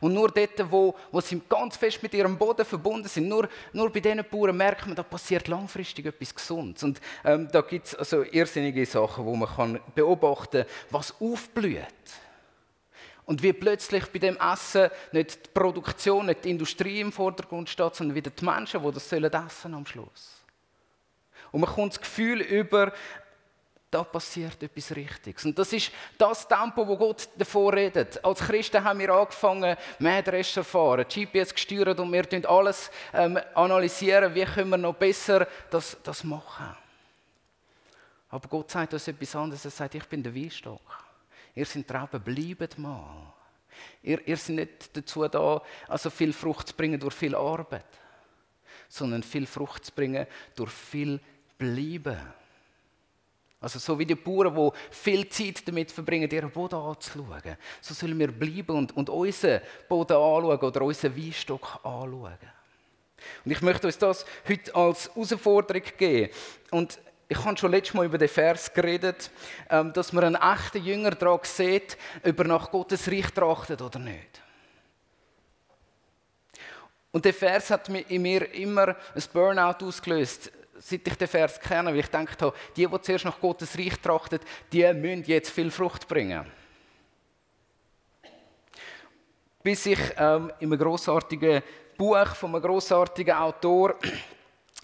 Und 0.00 0.12
nur 0.12 0.30
dort, 0.30 0.70
wo, 0.70 0.94
wo 1.12 1.20
sie 1.20 1.40
ganz 1.48 1.76
fest 1.76 2.02
mit 2.02 2.12
ihrem 2.12 2.36
Boden 2.36 2.64
verbunden 2.64 3.08
sind, 3.08 3.28
nur, 3.28 3.48
nur 3.72 3.92
bei 3.92 4.00
diesen 4.00 4.24
Bauern 4.28 4.56
merkt 4.56 4.86
man, 4.86 4.96
da 4.96 5.02
passiert 5.02 5.46
langfristig 5.48 6.06
etwas 6.06 6.34
Gesundes. 6.34 6.82
Und 6.82 7.00
ähm, 7.24 7.48
da 7.50 7.60
gibt 7.60 7.86
es 7.86 7.94
also 7.94 8.22
irrsinnige 8.22 8.84
Sachen, 8.86 9.24
wo 9.24 9.36
man 9.36 9.48
kann 9.48 9.80
beobachten 9.94 10.62
kann, 10.62 10.72
was 10.90 11.14
aufblüht. 11.20 11.84
Und 13.24 13.42
wie 13.42 13.52
plötzlich 13.52 14.06
bei 14.06 14.18
dem 14.18 14.38
Essen 14.38 14.90
nicht 15.12 15.46
die 15.46 15.50
Produktion, 15.50 16.26
nicht 16.26 16.44
die 16.44 16.50
Industrie 16.50 17.00
im 17.00 17.12
Vordergrund 17.12 17.68
steht, 17.68 17.94
sondern 17.94 18.14
wieder 18.14 18.30
die 18.30 18.44
Menschen, 18.44 18.82
die 18.82 18.90
das 18.90 19.08
sollen 19.08 19.32
essen 19.32 19.74
am 19.74 19.86
Schluss. 19.86 20.38
Und 21.52 21.60
man 21.60 21.70
kommt 21.70 21.92
das 21.92 22.00
Gefühl 22.00 22.40
über, 22.40 22.92
da 23.90 24.04
passiert 24.04 24.62
etwas 24.62 24.94
Richtiges. 24.94 25.44
Und 25.46 25.58
das 25.58 25.72
ist 25.72 25.90
das 26.18 26.46
Tempo, 26.46 26.86
wo 26.86 26.96
Gott 26.96 27.28
davor 27.36 27.72
redet. 27.72 28.22
Als 28.22 28.40
Christen 28.40 28.84
haben 28.84 28.98
wir 28.98 29.10
angefangen, 29.10 29.76
Mähdresch 29.98 30.56
erfahren, 30.58 31.06
GPS 31.08 31.54
gesteuert 31.54 31.98
und 31.98 32.12
wir 32.12 32.22
analysieren 32.24 32.46
alles 32.46 32.90
ähm, 33.14 33.38
analysieren, 33.54 34.34
wie 34.34 34.44
können 34.44 34.70
wir 34.70 34.76
noch 34.76 34.94
besser 34.94 35.46
das, 35.70 35.96
das 36.02 36.22
machen. 36.22 36.76
Aber 38.30 38.48
Gott 38.48 38.70
sagt 38.70 38.92
uns 38.92 39.08
etwas 39.08 39.34
anderes. 39.34 39.64
Er 39.64 39.70
sagt, 39.70 39.94
ich 39.94 40.04
bin 40.04 40.22
der 40.22 40.34
Weinstock. 40.34 41.04
Ihr 41.54 41.64
seid 41.64 41.88
Trauben, 41.88 42.20
bleibt 42.20 42.78
mal. 42.78 43.32
Ihr, 44.02 44.26
ihr 44.28 44.36
seid 44.36 44.56
nicht 44.56 44.96
dazu 44.96 45.26
da, 45.28 45.62
also 45.88 46.10
viel 46.10 46.32
Frucht 46.32 46.68
zu 46.68 46.74
bringen 46.74 47.00
durch 47.00 47.14
viel 47.14 47.34
Arbeit, 47.34 47.86
sondern 48.88 49.22
viel 49.22 49.46
Frucht 49.46 49.86
zu 49.86 49.92
bringen 49.92 50.26
durch 50.54 50.70
viel 50.70 51.20
Bleiben. 51.56 52.18
Also 53.60 53.80
so 53.80 53.98
wie 53.98 54.06
die 54.06 54.14
Bauern, 54.14 54.54
die 54.54 54.94
viel 54.94 55.28
Zeit 55.28 55.66
damit 55.66 55.90
verbringen, 55.90 56.30
ihren 56.30 56.50
Boden 56.50 56.76
anzuschauen. 56.76 57.56
So 57.80 57.92
sollen 57.92 58.18
wir 58.18 58.30
bleiben 58.30 58.76
und, 58.76 58.96
und 58.96 59.10
unseren 59.10 59.60
Boden 59.88 60.16
anschauen 60.16 60.58
oder 60.58 60.82
unseren 60.82 61.16
Weinstock 61.16 61.80
anschauen. 61.82 62.38
Und 63.44 63.50
ich 63.50 63.60
möchte 63.62 63.88
uns 63.88 63.98
das 63.98 64.24
heute 64.48 64.72
als 64.76 65.08
Herausforderung 65.08 65.82
geben. 65.96 66.32
Und 66.70 67.00
ich 67.28 67.44
habe 67.44 67.58
schon 67.58 67.72
letztes 67.72 67.94
Mal 67.94 68.06
über 68.06 68.16
den 68.16 68.28
Vers 68.28 68.72
geredet, 68.72 69.30
ähm, 69.68 69.92
dass 69.92 70.12
man 70.12 70.24
einen 70.24 70.36
echten 70.36 70.82
Jünger 70.82 71.10
daran 71.10 71.40
sieht, 71.42 71.98
ob 72.24 72.38
er 72.38 72.46
nach 72.46 72.70
Gottes 72.70 73.08
Reich 73.08 73.30
trachtet 73.32 73.82
oder 73.82 73.98
nicht. 73.98 74.40
Und 77.10 77.24
der 77.24 77.34
Vers 77.34 77.70
hat 77.70 77.88
in 77.88 78.22
mir 78.22 78.54
immer 78.54 78.88
ein 78.88 79.22
Burnout 79.32 79.84
ausgelöst 79.84 80.52
seit 80.80 81.06
ich 81.06 81.14
den 81.14 81.28
Vers 81.28 81.60
kenne, 81.60 81.90
weil 81.90 82.00
ich 82.00 82.06
gedacht 82.06 82.40
habe, 82.42 82.56
die, 82.76 82.86
die 82.86 83.00
zuerst 83.00 83.24
nach 83.24 83.40
Gottes 83.40 83.76
Reich 83.78 83.98
trachten, 84.00 84.40
die 84.72 84.92
müssen 84.94 85.24
jetzt 85.24 85.50
viel 85.50 85.70
Frucht 85.70 86.06
bringen. 86.08 86.46
Bis 89.62 89.86
ich 89.86 89.98
ähm, 90.16 90.52
in 90.60 90.72
einem 90.72 90.78
grossartigen 90.78 91.62
Buch 91.96 92.34
von 92.34 92.54
einem 92.54 92.62
grossartigen 92.62 93.34
Autor, 93.34 93.96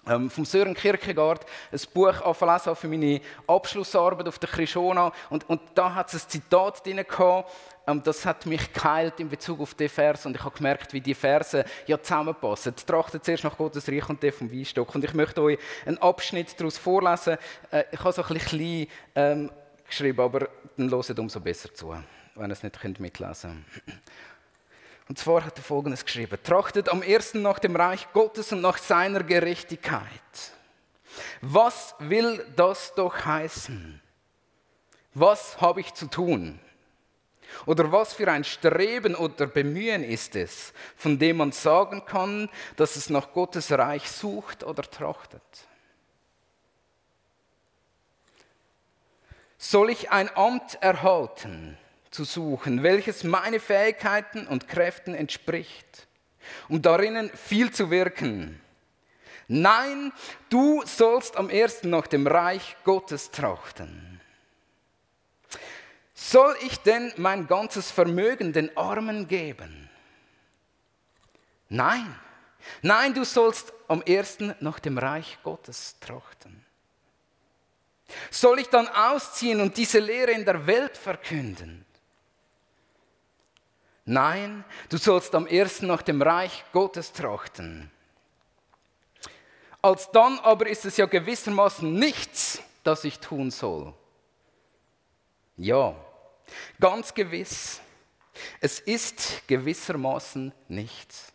ähm, 0.07 0.29
vom 0.29 0.45
Sören 0.45 0.73
Kierkegaard, 0.73 1.45
ein 1.71 1.79
Buch 1.93 2.21
angelesen 2.21 2.75
für 2.75 2.87
meine 2.87 3.21
Abschlussarbeit 3.47 4.27
auf 4.27 4.39
der 4.39 4.49
Krishona. 4.49 5.11
Und, 5.29 5.49
und 5.49 5.61
da 5.73 5.93
hat 5.93 6.13
es 6.13 6.25
ein 6.25 6.29
Zitat 6.29 6.85
drin 6.85 6.97
gehabt, 6.97 7.51
ähm, 7.87 8.01
das 8.03 8.25
hat 8.25 8.45
mich 8.45 8.73
geheilt 8.73 9.19
in 9.19 9.29
Bezug 9.29 9.59
auf 9.59 9.73
den 9.73 9.89
Vers 9.89 10.25
und 10.25 10.35
ich 10.35 10.43
habe 10.43 10.55
gemerkt, 10.55 10.93
wie 10.93 11.01
die 11.01 11.13
Verse 11.13 11.65
ja 11.85 12.01
zusammenpassen. 12.01 12.75
Trachtet 12.75 13.25
zuerst 13.25 13.43
nach 13.43 13.57
Gottes 13.57 13.87
Reich 13.87 14.07
und 14.09 14.21
der 14.23 14.33
vom 14.33 14.51
Weinstock. 14.51 14.93
Und 14.95 15.03
ich 15.03 15.13
möchte 15.13 15.41
euch 15.41 15.59
einen 15.85 15.97
Abschnitt 15.99 16.59
daraus 16.59 16.77
vorlesen. 16.77 17.37
Äh, 17.71 17.83
ich 17.91 17.99
habe 17.99 18.11
so 18.11 18.23
ein 18.23 18.33
bisschen 18.33 18.59
klein 18.59 18.87
ähm, 19.15 19.51
geschrieben, 19.87 20.21
aber 20.21 20.49
dann 20.77 20.89
hört 20.89 21.19
umso 21.19 21.39
besser 21.39 21.73
zu, 21.73 21.95
wenn 22.35 22.49
ihr 22.49 22.53
es 22.53 22.63
nicht 22.63 22.99
mitlesen 22.99 23.65
könnt. 23.85 24.01
Und 25.07 25.19
zwar 25.19 25.45
hat 25.45 25.57
er 25.57 25.63
Folgendes 25.63 26.03
geschrieben. 26.03 26.37
Trachtet 26.43 26.89
am 26.89 27.01
ersten 27.03 27.41
nach 27.41 27.59
dem 27.59 27.75
Reich 27.75 28.07
Gottes 28.13 28.51
und 28.51 28.61
nach 28.61 28.77
seiner 28.77 29.23
Gerechtigkeit. 29.23 30.09
Was 31.41 31.95
will 31.99 32.45
das 32.55 32.93
doch 32.95 33.25
heißen? 33.25 34.01
Was 35.13 35.61
habe 35.61 35.81
ich 35.81 35.93
zu 35.93 36.07
tun? 36.07 36.59
Oder 37.65 37.91
was 37.91 38.13
für 38.13 38.29
ein 38.29 38.43
Streben 38.43 39.15
oder 39.15 39.47
Bemühen 39.47 40.03
ist 40.03 40.35
es, 40.35 40.73
von 40.97 41.17
dem 41.17 41.37
man 41.37 41.51
sagen 41.51 42.05
kann, 42.05 42.49
dass 42.75 42.95
es 42.95 43.09
nach 43.09 43.31
Gottes 43.31 43.71
Reich 43.71 44.09
sucht 44.09 44.63
oder 44.63 44.83
trachtet? 44.83 45.41
Soll 49.57 49.89
ich 49.89 50.11
ein 50.11 50.35
Amt 50.35 50.75
erhalten, 50.81 51.77
zu 52.15 52.23
suchen, 52.23 52.81
welches 52.81 53.23
meine 53.23 53.59
Fähigkeiten 53.59 54.47
und 54.47 54.67
Kräften 54.69 55.13
entspricht, 55.13 56.07
um 56.69 56.81
darinnen 56.81 57.29
viel 57.29 57.71
zu 57.71 57.91
wirken? 57.91 58.61
Nein, 59.47 60.11
du 60.49 60.81
sollst 60.85 61.35
am 61.37 61.49
ersten 61.49 61.89
nach 61.89 62.07
dem 62.07 62.25
Reich 62.25 62.77
Gottes 62.83 63.31
trachten. 63.31 64.21
Soll 66.13 66.55
ich 66.65 66.77
denn 66.79 67.13
mein 67.17 67.45
ganzes 67.45 67.91
Vermögen 67.91 68.53
den 68.53 68.75
Armen 68.77 69.27
geben? 69.27 69.89
Nein. 71.69 72.15
Nein, 72.81 73.13
du 73.13 73.25
sollst 73.25 73.73
am 73.87 74.01
ersten 74.01 74.55
nach 74.61 74.79
dem 74.79 74.97
Reich 74.97 75.37
Gottes 75.43 75.99
trachten. 75.99 76.65
Soll 78.31 78.59
ich 78.59 78.69
dann 78.69 78.87
ausziehen 78.87 79.59
und 79.59 79.77
diese 79.77 79.99
Lehre 79.99 80.31
in 80.31 80.45
der 80.45 80.65
Welt 80.65 80.97
verkünden? 80.97 81.85
Nein, 84.05 84.63
du 84.89 84.97
sollst 84.97 85.33
am 85.35 85.47
ersten 85.47 85.87
nach 85.87 86.03
dem 86.03 86.21
Reich 86.21 86.63
Gottes 86.71 87.11
trachten. 87.11 87.91
Alsdann 89.81 90.39
aber 90.39 90.67
ist 90.67 90.85
es 90.85 90.97
ja 90.97 91.05
gewissermaßen 91.05 91.91
nichts, 91.93 92.61
das 92.83 93.03
ich 93.03 93.19
tun 93.19 93.51
soll. 93.51 93.93
Ja, 95.57 95.95
Ganz 96.79 97.13
gewiss, 97.13 97.79
es 98.59 98.79
ist 98.79 99.47
gewissermaßen 99.47 100.51
nichts. 100.67 101.31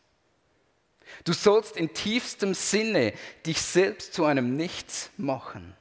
Du 1.25 1.33
sollst 1.33 1.77
in 1.77 1.93
tiefstem 1.93 2.55
Sinne 2.55 3.15
dich 3.45 3.61
selbst 3.61 4.15
zu 4.15 4.25
einem 4.25 4.57
Nichts 4.57 5.11
machen, 5.17 5.75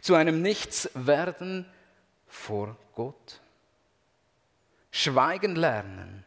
zu 0.00 0.14
einem 0.14 0.42
Nichts 0.42 0.90
werden 0.94 1.66
vor 2.26 2.76
Gott. 2.94 3.40
Schweigen 4.96 5.56
lernen. 5.56 6.24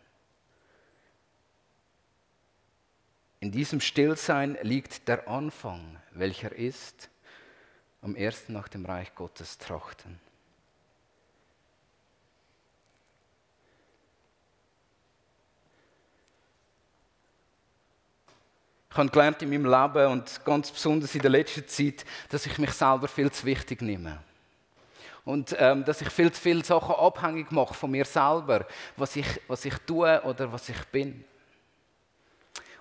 In 3.39 3.51
diesem 3.51 3.81
Stillsein 3.81 4.59
liegt 4.61 5.07
der 5.07 5.27
Anfang, 5.27 5.97
welcher 6.11 6.51
ist, 6.51 7.09
am 8.03 8.15
ersten 8.15 8.53
nach 8.53 8.67
dem 8.67 8.85
Reich 8.85 9.15
Gottes 9.15 9.57
trachten. 9.57 10.19
Ich 18.91 18.97
habe 18.97 19.09
gelernt 19.09 19.41
in 19.41 19.49
meinem 19.49 19.65
Leben 19.65 20.11
und 20.11 20.45
ganz 20.45 20.69
besonders 20.71 21.15
in 21.15 21.21
der 21.21 21.31
letzten 21.31 21.67
Zeit, 21.67 22.05
dass 22.29 22.45
ich 22.45 22.57
mich 22.59 22.71
selber 22.73 23.07
viel 23.07 23.31
zu 23.31 23.45
wichtig 23.45 23.81
nehme. 23.81 24.21
Und 25.29 25.55
ähm, 25.59 25.85
dass 25.85 26.01
ich 26.01 26.09
viel 26.09 26.31
zu 26.31 26.41
viele 26.41 26.65
Sachen 26.65 26.95
abhängig 26.95 27.51
mache 27.51 27.75
von 27.75 27.91
mir 27.91 28.03
selber, 28.03 28.65
was 28.97 29.15
ich, 29.15 29.27
was 29.47 29.63
ich 29.63 29.75
tue 29.85 30.19
oder 30.23 30.51
was 30.51 30.67
ich 30.69 30.83
bin. 30.85 31.23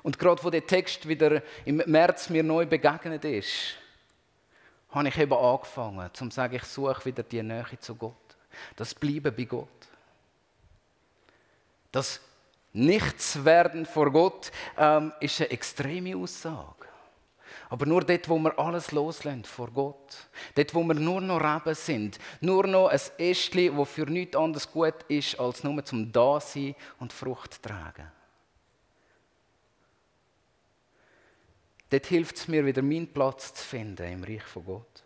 Und 0.02 0.19
gerade 0.19 0.43
wo 0.43 0.49
der 0.49 0.67
Text 0.67 1.07
wieder 1.07 1.43
im 1.67 1.83
März 1.85 2.31
mir 2.31 2.43
neu 2.43 2.64
begegnet 2.64 3.23
ist, 3.26 3.75
habe 4.88 5.09
ich 5.09 5.19
eben 5.19 5.35
angefangen, 5.35 6.09
zu 6.14 6.31
sagen, 6.31 6.55
ich 6.55 6.64
suche 6.64 7.05
wieder 7.05 7.23
die 7.23 7.43
Nähe 7.43 7.78
zu 7.81 7.95
Gott. 7.95 8.14
Das 8.76 8.95
Bleiben 8.95 9.35
bei 9.37 9.45
Gott. 9.45 9.69
Das 11.93 12.19
Nichts 12.73 13.45
werden 13.45 13.85
vor 13.85 14.11
Gott 14.11 14.50
ähm, 14.78 15.12
ist 15.21 15.38
eine 15.43 15.50
extreme 15.50 16.17
Aussage. 16.17 16.78
Aber 17.71 17.87
nur 17.87 18.03
dort, 18.03 18.29
wo 18.29 18.39
wir 18.39 18.59
alles 18.59 18.93
loslassen 18.93 19.45
vor 19.45 19.71
Gott, 19.71 20.29
dort, 20.55 20.75
wo 20.75 20.83
wir 20.85 20.95
nur 20.95 21.21
noch 21.21 21.41
Reben 21.41 21.75
sind, 21.75 22.19
nur 22.41 22.67
noch 22.67 22.89
ein 22.89 23.01
Ästchen, 23.19 23.77
das 23.77 23.89
für 23.89 24.07
nichts 24.07 24.37
anderes 24.37 24.71
gut 24.71 25.03
ist, 25.09 25.39
als 25.39 25.65
nur 25.65 25.85
zum 25.85 26.11
Dasein 26.11 26.75
und 26.99 27.13
Frucht 27.13 27.63
tragen. 27.63 28.11
Dort 31.91 32.07
hilft 32.07 32.37
es 32.37 32.49
mir 32.49 32.65
wieder, 32.65 32.83
meinen 32.83 33.13
Platz 33.13 33.55
zu 33.55 33.65
finden 33.65 34.13
im 34.13 34.25
Reich 34.25 34.43
von 34.43 34.65
Gott. 34.65 35.05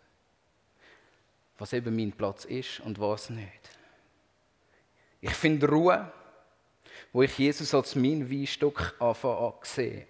was 1.57 1.71
eben 1.71 1.95
mein 1.95 2.11
Platz 2.11 2.45
ist 2.45 2.81
und 2.81 2.99
was 2.99 3.29
nicht. 3.29 3.69
Ich 5.21 5.31
finde 5.31 5.69
Ruhe, 5.69 6.11
wo 7.13 7.21
ich 7.21 7.37
Jesus 7.37 7.73
als 7.73 7.95
mein 7.95 8.29
Weinstock 8.29 8.95
anfange 8.99 9.53
sehe. 9.61 10.07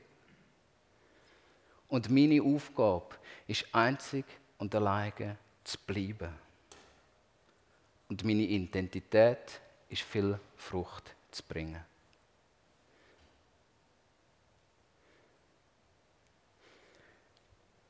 Und 1.93 2.09
meine 2.09 2.41
Aufgabe 2.41 3.15
ist 3.45 3.67
einzig 3.71 4.25
und 4.57 4.73
alleine 4.73 5.37
zu 5.63 5.77
bleiben. 5.85 6.33
Und 8.09 8.23
meine 8.23 8.41
Identität 8.41 9.61
ist 9.89 10.01
viel 10.01 10.39
Frucht 10.57 11.13
zu 11.29 11.43
bringen. 11.43 11.85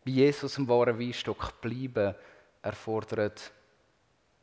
Bei 0.04 0.12
Jesus 0.12 0.58
im 0.58 0.68
wahren 0.68 1.00
Weinstock 1.00 1.62
bleiben 1.62 2.14
erfordert 2.62 3.54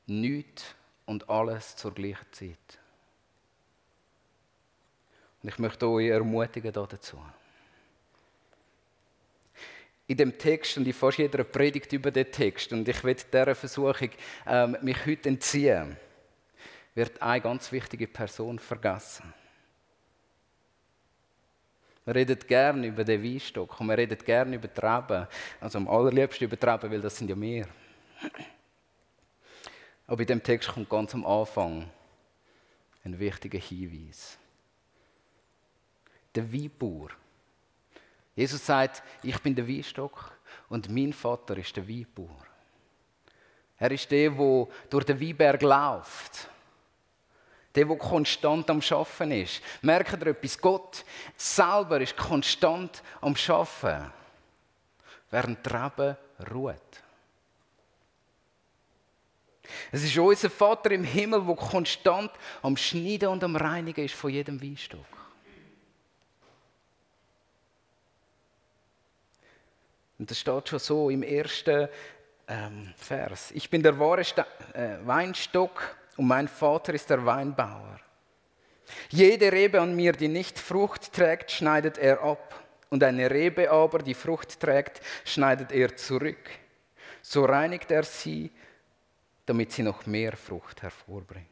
nichts 0.06 0.74
und 1.04 1.28
alles 1.28 1.76
zur 1.76 1.92
gleichen 1.92 2.32
Zeit. 2.32 2.78
Und 5.42 5.50
ich 5.50 5.58
möchte 5.58 5.86
euch 5.86 6.08
ermutigen 6.08 6.72
dazu. 6.72 7.18
In 10.10 10.16
dem 10.16 10.36
Text 10.36 10.76
und 10.76 10.88
in 10.88 10.92
fast 10.92 11.18
jeder 11.18 11.44
Predigt 11.44 11.92
über 11.92 12.10
den 12.10 12.32
Text, 12.32 12.72
und 12.72 12.88
ich 12.88 13.04
werde 13.04 13.22
dieser 13.32 13.54
Versuchung 13.54 14.10
ähm, 14.44 14.76
mich 14.82 15.06
heute 15.06 15.28
entziehen, 15.28 15.96
wird 16.96 17.22
eine 17.22 17.40
ganz 17.40 17.70
wichtige 17.70 18.08
Person 18.08 18.58
vergessen. 18.58 19.32
Wir 22.04 22.16
reden 22.16 22.40
gerne 22.40 22.88
über 22.88 23.04
den 23.04 23.22
Weinstock 23.22 23.80
und 23.80 23.86
wir 23.86 23.98
reden 23.98 24.18
gerne 24.18 24.56
über 24.56 24.66
die. 24.66 25.28
Also 25.60 25.78
am 25.78 25.86
allerliebsten 25.86 26.48
über 26.48 26.56
die 26.56 26.90
weil 26.90 27.00
das 27.00 27.16
sind 27.16 27.30
ja 27.30 27.40
wir. 27.40 27.68
Aber 30.08 30.20
in 30.20 30.26
dem 30.26 30.42
Text 30.42 30.70
kommt 30.70 30.90
ganz 30.90 31.14
am 31.14 31.24
Anfang 31.24 31.88
ein 33.04 33.16
wichtiger 33.16 33.60
Hinweis. 33.60 34.36
Der 36.34 36.52
Weinbauer. 36.52 37.10
Jesus 38.40 38.64
sagt, 38.64 39.02
ich 39.22 39.38
bin 39.40 39.54
der 39.54 39.68
Weinstock 39.68 40.32
und 40.70 40.88
mein 40.88 41.12
Vater 41.12 41.58
ist 41.58 41.76
der 41.76 41.86
Weinbauer. 41.86 42.46
Er 43.76 43.90
ist 43.90 44.10
der, 44.10 44.30
der 44.30 44.66
durch 44.88 45.04
den 45.04 45.20
Weinberg 45.20 45.60
läuft. 45.60 46.48
Der, 47.74 47.84
der 47.84 47.96
konstant 47.98 48.70
am 48.70 48.80
Schaffen 48.80 49.30
ist. 49.32 49.60
Merkt 49.82 50.22
ihr 50.22 50.28
etwas? 50.28 50.58
Gott 50.58 51.04
selber 51.36 52.00
ist 52.00 52.16
konstant 52.16 53.02
am 53.20 53.36
Schaffen, 53.36 54.10
während 55.30 55.66
die 55.66 55.70
Rebe 55.70 56.16
ruht. 56.50 57.02
Es 59.92 60.02
ist 60.02 60.16
unser 60.16 60.48
Vater 60.48 60.92
im 60.92 61.04
Himmel, 61.04 61.44
der 61.44 61.56
konstant 61.56 62.30
am 62.62 62.74
Schneiden 62.74 63.28
und 63.28 63.44
am 63.44 63.54
Reinigen 63.54 64.06
ist 64.06 64.14
von 64.14 64.30
jedem 64.30 64.62
Weinstock. 64.62 65.19
Und 70.20 70.30
das 70.30 70.38
steht 70.38 70.68
schon 70.68 70.78
so 70.78 71.10
im 71.10 71.24
ersten 71.24 71.88
ähm, 72.46 72.94
Vers. 72.96 73.50
Ich 73.52 73.68
bin 73.68 73.82
der 73.82 73.98
wahre 73.98 74.22
Sta 74.22 74.46
äh, 74.72 74.98
Weinstock 75.04 75.96
und 76.16 76.28
mein 76.28 76.46
Vater 76.46 76.94
ist 76.94 77.10
der 77.10 77.26
Weinbauer. 77.26 77.98
Jede 79.08 79.50
Rebe 79.50 79.80
an 79.80 79.96
mir, 79.96 80.12
die 80.12 80.28
nicht 80.28 80.60
Frucht 80.60 81.12
trägt, 81.12 81.50
schneidet 81.50 81.98
er 81.98 82.22
ab. 82.22 82.62
Und 82.90 83.02
eine 83.02 83.28
Rebe 83.28 83.68
aber, 83.70 83.98
die 83.98 84.14
Frucht 84.14 84.60
trägt, 84.60 85.00
schneidet 85.24 85.72
er 85.72 85.96
zurück. 85.96 86.50
So 87.22 87.44
reinigt 87.44 87.90
er 87.90 88.04
sie 88.04 88.52
damit 89.50 89.72
sie 89.72 89.82
noch 89.82 90.06
mehr 90.06 90.36
Frucht 90.36 90.80
hervorbringt. 90.80 91.48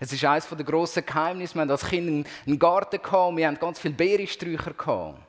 Es 0.00 0.12
ist 0.12 0.24
eines 0.24 0.48
der 0.48 0.64
grossen 0.64 1.06
Geheimnisse. 1.06 1.54
Wir 1.54 1.60
hatten 1.60 1.70
als 1.70 1.86
Kind 1.86 2.26
einen 2.44 2.58
Garten 2.58 3.00
gehabt, 3.00 3.36
wir 3.36 3.46
hatten 3.46 3.60
ganz 3.60 3.78
viele 3.78 3.94
Beerensträucher. 3.94 5.25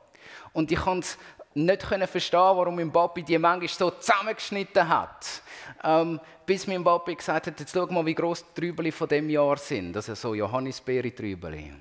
Und 0.53 0.71
ich 0.71 0.79
konnte 0.79 1.07
nicht 1.53 1.83
verstehen, 1.83 2.39
warum 2.39 2.75
mein 2.75 2.91
Papi 2.91 3.23
die 3.23 3.37
manchmal 3.37 3.67
so 3.67 3.91
zusammengeschnitten 3.91 4.87
hat. 4.87 5.41
Ähm, 5.83 6.19
bis 6.45 6.67
mein 6.67 6.83
Papi 6.83 7.15
gesagt 7.15 7.47
hat, 7.47 7.59
jetzt 7.59 7.73
schau 7.73 7.87
mal, 7.87 8.05
wie 8.05 8.15
groß 8.15 8.45
die 8.53 8.61
Trübeli 8.61 8.91
von 8.91 9.07
dem 9.07 9.29
Jahr 9.29 9.57
sind. 9.57 9.93
Das 9.93 10.07
ist 10.07 10.21
so 10.21 10.33
Johannisbeere-Trübeli. 10.33 11.73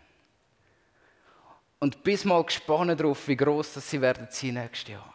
Und 1.79 2.02
bis 2.02 2.24
mal 2.24 2.42
gespannt 2.42 2.98
darauf, 2.98 3.29
wie 3.29 3.37
groß 3.37 3.74
sie 3.74 4.00
werden 4.00 4.29
sie 4.31 4.50
nächstes 4.50 4.92
Jahr. 4.92 5.14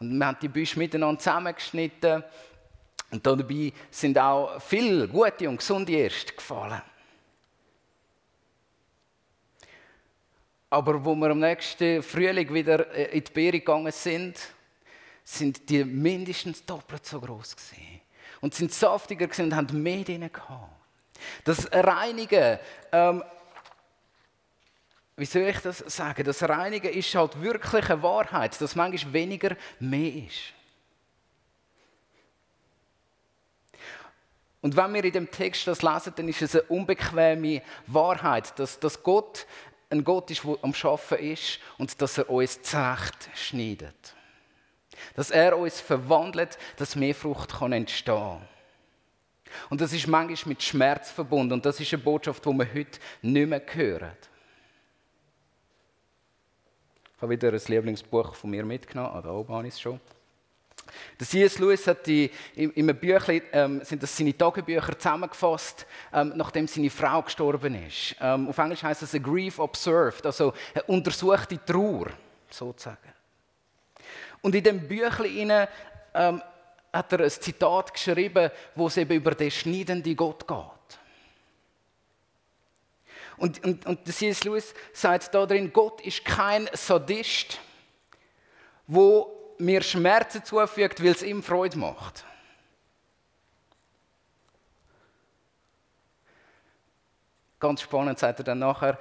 Und 0.00 0.18
wir 0.18 0.26
haben 0.26 0.38
die 0.42 0.48
Büsche 0.48 0.78
miteinander 0.78 1.20
zusammengeschnitten. 1.20 2.24
Und 3.12 3.26
dabei 3.26 3.72
sind 3.90 4.18
auch 4.18 4.60
viele 4.60 5.06
gute 5.06 5.48
und 5.48 5.58
gesunde 5.58 5.92
Erste 5.92 6.34
gefallen. 6.34 6.82
Aber 10.72 11.04
wo 11.04 11.14
wir 11.14 11.28
am 11.28 11.40
nächsten 11.40 12.02
Frühling 12.02 12.54
wieder 12.54 12.90
äh, 12.94 13.18
in 13.18 13.22
die 13.22 13.30
Beere 13.30 13.58
gegangen 13.58 13.92
sind, 13.92 14.38
sind 15.22 15.68
die 15.68 15.84
mindestens 15.84 16.64
doppelt 16.64 17.04
so 17.04 17.20
groß 17.20 17.56
gewesen. 17.56 18.00
Und 18.40 18.54
sind 18.54 18.72
saftiger 18.72 19.26
gewesen 19.26 19.44
und 19.44 19.54
haben 19.54 19.82
mehr 19.82 20.02
drin 20.02 20.30
gehabt. 20.32 20.72
Das 21.44 21.70
Reinigen 21.70 22.58
ähm, 22.90 23.22
wie 25.14 25.26
soll 25.26 25.42
ich 25.42 25.58
das 25.58 25.80
sagen? 25.80 26.24
Das 26.24 26.42
Reinigen 26.42 26.90
ist 26.90 27.14
halt 27.14 27.42
wirklich 27.42 27.90
eine 27.90 28.02
Wahrheit, 28.02 28.58
dass 28.58 28.74
manchmal 28.74 29.12
weniger 29.12 29.54
mehr 29.78 30.24
ist. 30.24 30.54
Und 34.62 34.74
wenn 34.74 34.94
wir 34.94 35.04
in 35.04 35.12
dem 35.12 35.30
Text 35.30 35.66
das 35.66 35.82
lesen, 35.82 36.14
dann 36.16 36.28
ist 36.28 36.40
es 36.40 36.54
eine 36.54 36.62
unbequeme 36.64 37.60
Wahrheit, 37.88 38.58
dass, 38.58 38.80
dass 38.80 39.02
Gott 39.02 39.46
ein 39.92 40.04
Gott 40.04 40.30
ist, 40.30 40.42
der 40.44 40.56
am 40.62 40.74
Schaffen 40.74 41.18
ist 41.18 41.60
und 41.78 42.00
dass 42.00 42.18
er 42.18 42.28
uns 42.28 42.60
zurecht 42.62 43.30
schneidet. 43.34 44.14
Dass 45.14 45.30
er 45.30 45.56
uns 45.56 45.80
verwandelt, 45.80 46.58
dass 46.76 46.96
mehr 46.96 47.14
Frucht 47.14 47.52
kann 47.52 47.72
entstehen 47.72 48.14
kann. 48.14 48.48
Und 49.70 49.80
das 49.80 49.92
ist 49.92 50.06
manchmal 50.06 50.48
mit 50.48 50.62
Schmerz 50.62 51.10
verbunden 51.10 51.52
und 51.52 51.66
das 51.66 51.78
ist 51.78 51.92
eine 51.92 52.02
Botschaft, 52.02 52.44
die 52.44 52.50
wir 52.50 52.74
heute 52.74 52.98
nicht 53.20 53.48
mehr 53.48 53.62
hören 53.72 54.16
habe 57.22 57.34
wieder 57.34 57.52
ein 57.52 57.60
Lieblingsbuch 57.64 58.34
von 58.34 58.50
mir 58.50 58.64
mitgenommen. 58.64 59.12
Ah, 59.14 59.22
da 59.22 59.30
oben 59.30 59.54
habe 59.54 59.68
ich 59.68 59.74
es 59.74 59.80
schon. 59.80 60.00
Der 61.18 61.26
C.S. 61.26 61.58
Lewis 61.58 61.86
hat 61.86 62.06
die, 62.06 62.30
in, 62.54 62.72
einem 62.76 62.96
Büchlein, 62.96 63.42
ähm, 63.52 63.84
sind 63.84 64.02
das 64.02 64.16
seine 64.16 64.36
Tagebücher 64.36 64.98
zusammengefasst, 64.98 65.86
ähm, 66.12 66.32
nachdem 66.36 66.66
seine 66.66 66.90
Frau 66.90 67.22
gestorben 67.22 67.74
ist. 67.86 68.16
Ähm, 68.20 68.48
auf 68.48 68.58
Englisch 68.58 68.82
heißt 68.82 69.02
es 69.02 69.14
a 69.14 69.18
grief 69.18 69.58
observed, 69.58 70.24
also 70.26 70.52
eine 70.74 70.82
untersuchte 70.84 71.64
Trauer, 71.64 72.08
sozusagen. 72.50 73.12
Und 74.40 74.54
in 74.54 74.64
dem 74.64 74.88
Büchlein 74.88 75.68
ähm, 76.14 76.42
hat 76.92 77.12
er 77.12 77.20
ein 77.20 77.30
Zitat 77.30 77.94
geschrieben, 77.94 78.50
wo 78.74 78.88
es 78.88 78.96
eben 78.96 79.16
über 79.16 79.34
den 79.34 79.50
schneidenden 79.50 80.16
Gott 80.16 80.46
geht. 80.46 80.58
Und, 83.36 83.64
und, 83.64 83.86
und 83.86 84.12
C.S. 84.12 84.44
Lewis 84.44 84.74
sagt 84.92 85.34
da 85.34 85.46
drin, 85.46 85.72
Gott 85.72 86.00
ist 86.00 86.24
kein 86.24 86.68
Sadist, 86.74 87.58
wo 88.86 89.41
mir 89.62 89.82
Schmerzen 89.82 90.44
zufügt, 90.44 91.02
weil 91.02 91.12
es 91.12 91.22
ihm 91.22 91.42
Freude 91.42 91.78
macht. 91.78 92.24
Ganz 97.60 97.80
spannend 97.80 98.18
sagt 98.18 98.40
er 98.40 98.44
dann 98.44 98.58
nachher, 98.58 98.98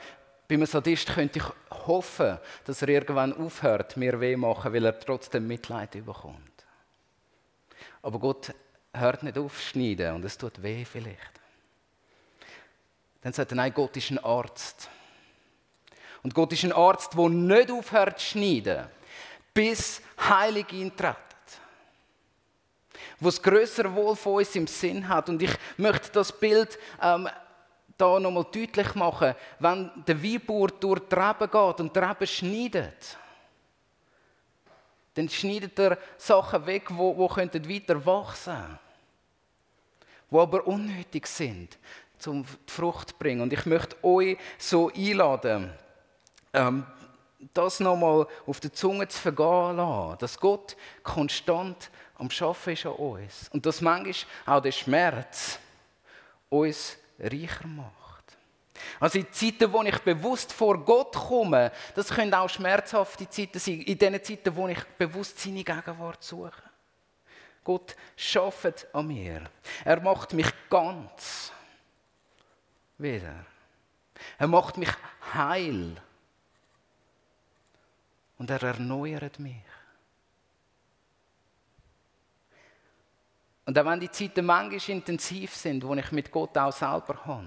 bei 0.48 0.56
einem 0.56 0.68
Sadist 0.68 1.08
könnte 1.08 1.40
ich 1.40 1.46
hoffen, 1.88 2.38
dass 2.66 2.82
er 2.82 2.90
irgendwann 2.90 3.34
aufhört, 3.34 3.98
mir 3.98 4.20
weh 4.20 4.36
machen, 4.36 4.74
weil 4.74 4.86
er 4.86 5.00
trotzdem 5.00 5.48
Mitleid 5.48 5.92
bekommt. 5.92 6.66
Aber 8.04 8.20
Gott 8.20 8.54
hört 8.94 9.24
nicht 9.24 9.38
auf 9.38 9.60
schneiden 9.60 10.16
und 10.16 10.26
es 10.26 10.38
tut 10.38 10.62
weh 10.62 10.86
vielleicht. 10.86 11.42
Dann 13.22 13.34
sagt 13.34 13.52
er, 13.52 13.56
nein, 13.56 13.74
Gott 13.74 13.96
ist 13.98 14.12
ein 14.12 14.20
Arzt. 14.20 14.90
Und 16.22 16.36
Gott 16.36 16.54
ist 16.54 16.64
ein 16.64 16.74
Arzt, 16.74 17.14
der 17.18 17.30
nicht 17.30 17.72
aufhört 17.72 18.20
zu 18.20 18.26
schneiden, 18.26 18.88
bis 19.54 20.02
Heilig 20.18 20.68
eintreten. 20.72 21.18
Wo 23.20 23.28
das 23.28 23.42
größere 23.42 23.94
Wohl 23.94 24.16
von 24.16 24.36
uns 24.36 24.56
im 24.56 24.68
Sinn 24.68 25.08
hat. 25.08 25.30
Und 25.30 25.42
ich 25.42 25.52
möchte 25.78 26.12
das 26.12 26.32
Bild 26.32 26.78
ähm, 27.02 27.30
da 27.98 28.20
nochmal 28.20 28.46
deutlich 28.52 28.96
machen. 28.96 29.36
Wenn 29.60 29.92
der 30.08 30.24
Weinbauer 30.24 30.70
durch 30.70 31.02
die 31.02 31.16
Reben 31.16 31.52
geht 31.52 31.80
und 31.80 31.96
die 31.96 32.00
Reben 32.00 32.28
schneidet, 32.28 33.18
dann 35.14 35.30
schneidet 35.30 35.78
er 35.78 35.98
Sachen 36.18 36.66
weg, 36.66 36.88
die, 36.88 37.60
die 37.60 37.70
weiter 37.70 38.06
wachsen 38.06 38.54
könnten. 38.54 38.80
Die 40.32 40.38
aber 40.38 40.66
unnötig 40.66 41.28
sind 41.28 41.78
zum 42.18 42.46
Frucht 42.68 43.20
bringen. 43.20 43.42
Und 43.42 43.54
ich 43.54 43.66
möchte 43.66 44.02
euch 44.04 44.38
so 44.58 44.92
einladen, 44.92 45.72
ähm, 46.54 46.86
das 47.54 47.80
nochmal 47.80 48.28
auf 48.46 48.60
der 48.60 48.74
Zunge 48.74 49.08
zu 49.08 49.20
vergehen 49.20 49.78
lassen, 49.78 50.18
dass 50.20 50.40
Gott 50.40 50.76
konstant 51.04 51.90
am 52.16 52.30
Arbeiten 52.40 52.72
ist 52.72 52.86
an 52.86 52.92
uns 52.94 53.50
und 53.52 53.66
dass 53.66 53.82
manchmal 53.82 54.58
auch 54.58 54.62
der 54.62 54.72
Schmerz 54.72 55.60
uns 56.50 56.98
reicher 57.20 57.68
macht. 57.68 57.92
Also 59.00 59.20
in 59.20 59.32
Zeiten, 59.32 59.72
wo 59.72 59.82
ich 59.84 59.98
bewusst 60.00 60.54
vor 60.54 60.84
Gott 60.84 61.16
komme, 61.16 61.72
das 61.96 62.10
können 62.10 62.34
auch 62.34 62.50
schmerzhafte 62.50 63.30
Zeiten 63.30 63.60
sein, 63.60 63.82
in 63.82 63.98
den 63.98 64.24
Zeiten, 64.24 64.56
wo 64.56 64.68
ich 64.68 64.84
bewusst 64.98 65.40
seine 65.40 65.64
Gegenwart 65.64 66.24
suche. 66.24 66.64
Gott 67.64 67.96
schafft 68.16 68.88
an 68.94 69.08
mir. 69.08 69.44
Er 69.86 70.00
macht 70.02 70.34
mich 70.34 70.52
ganz 70.70 71.52
wieder. 72.98 73.46
Er 74.38 74.48
macht 74.48 74.78
mich 74.78 74.90
heil. 75.34 75.96
Und 78.42 78.50
er 78.50 78.64
erneuert 78.64 79.38
mich. 79.38 79.54
Und 83.68 83.78
auch 83.78 83.86
wenn 83.86 84.00
die 84.00 84.10
Zeiten 84.10 84.44
manchmal 84.44 84.98
intensiv 84.98 85.56
sind, 85.56 85.84
wo 85.84 85.94
ich 85.94 86.12
mit 86.12 86.32
Gott 86.32 86.58
auch 86.58 86.72
selber 86.72 87.24
habe, 87.24 87.46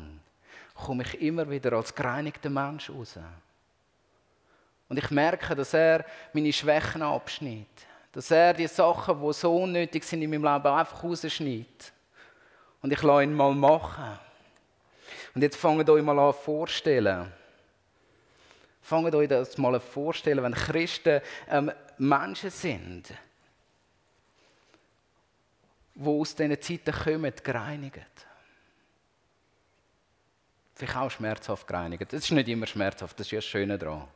komme 0.72 1.02
ich 1.02 1.20
immer 1.20 1.50
wieder 1.50 1.72
als 1.72 1.92
gereinigter 1.92 2.48
Mensch 2.48 2.90
raus. 2.90 3.18
Und 4.88 4.96
ich 4.96 5.10
merke, 5.10 5.56
dass 5.56 5.74
er 5.74 6.04
meine 6.32 6.52
Schwächen 6.52 7.02
abschneidet. 7.02 7.66
Dass 8.12 8.30
er 8.30 8.54
die 8.54 8.68
Sachen, 8.68 9.20
die 9.20 9.32
so 9.32 9.62
unnötig 9.62 10.04
sind 10.04 10.22
in 10.22 10.30
meinem 10.30 10.44
Leben, 10.44 10.66
einfach 10.68 11.02
rausschneidet. 11.02 11.92
Und 12.82 12.92
ich 12.92 13.02
lasse 13.02 13.24
ihn 13.24 13.34
mal 13.34 13.52
machen. 13.52 14.16
Und 15.34 15.42
jetzt 15.42 15.56
fangt 15.56 15.90
euch 15.90 16.04
mal 16.04 16.20
an 16.20 16.32
vorstellen. 16.32 17.32
Fangt 18.84 19.14
euch 19.14 19.28
das 19.28 19.56
mal 19.56 19.80
vorstellen, 19.80 20.42
wenn 20.42 20.52
Christen 20.52 21.22
ähm, 21.48 21.72
Menschen 21.96 22.50
sind, 22.50 23.14
die 25.94 26.06
aus 26.06 26.34
diesen 26.34 26.60
Zeiten 26.60 26.92
kommen, 26.92 27.32
gereinigt. 27.42 28.26
Vielleicht 30.74 30.96
auch 30.98 31.10
schmerzhaft 31.10 31.66
gereinigt. 31.66 32.12
Das 32.12 32.24
ist 32.24 32.30
nicht 32.32 32.48
immer 32.48 32.66
schmerzhaft, 32.66 33.18
das 33.18 33.26
ist 33.26 33.30
ja 33.30 33.38
das 33.38 33.46
Schöne 33.46 33.78
daran. 33.78 34.06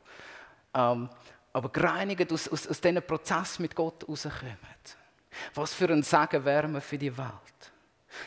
Ähm, 0.75 1.09
aber 1.51 1.69
gereinigt 1.69 2.31
aus, 2.31 2.47
aus, 2.47 2.67
aus 2.67 2.79
diesem 2.79 3.01
Prozess 3.01 3.57
mit 3.57 3.75
Gott 3.75 4.07
rauskommen. 4.07 4.55
Was 5.55 5.73
für 5.73 5.89
ein 5.89 6.03
Segen 6.03 6.45
wären 6.45 6.73
wir 6.73 6.81
für 6.81 6.99
die 6.99 7.17
Welt. 7.17 7.58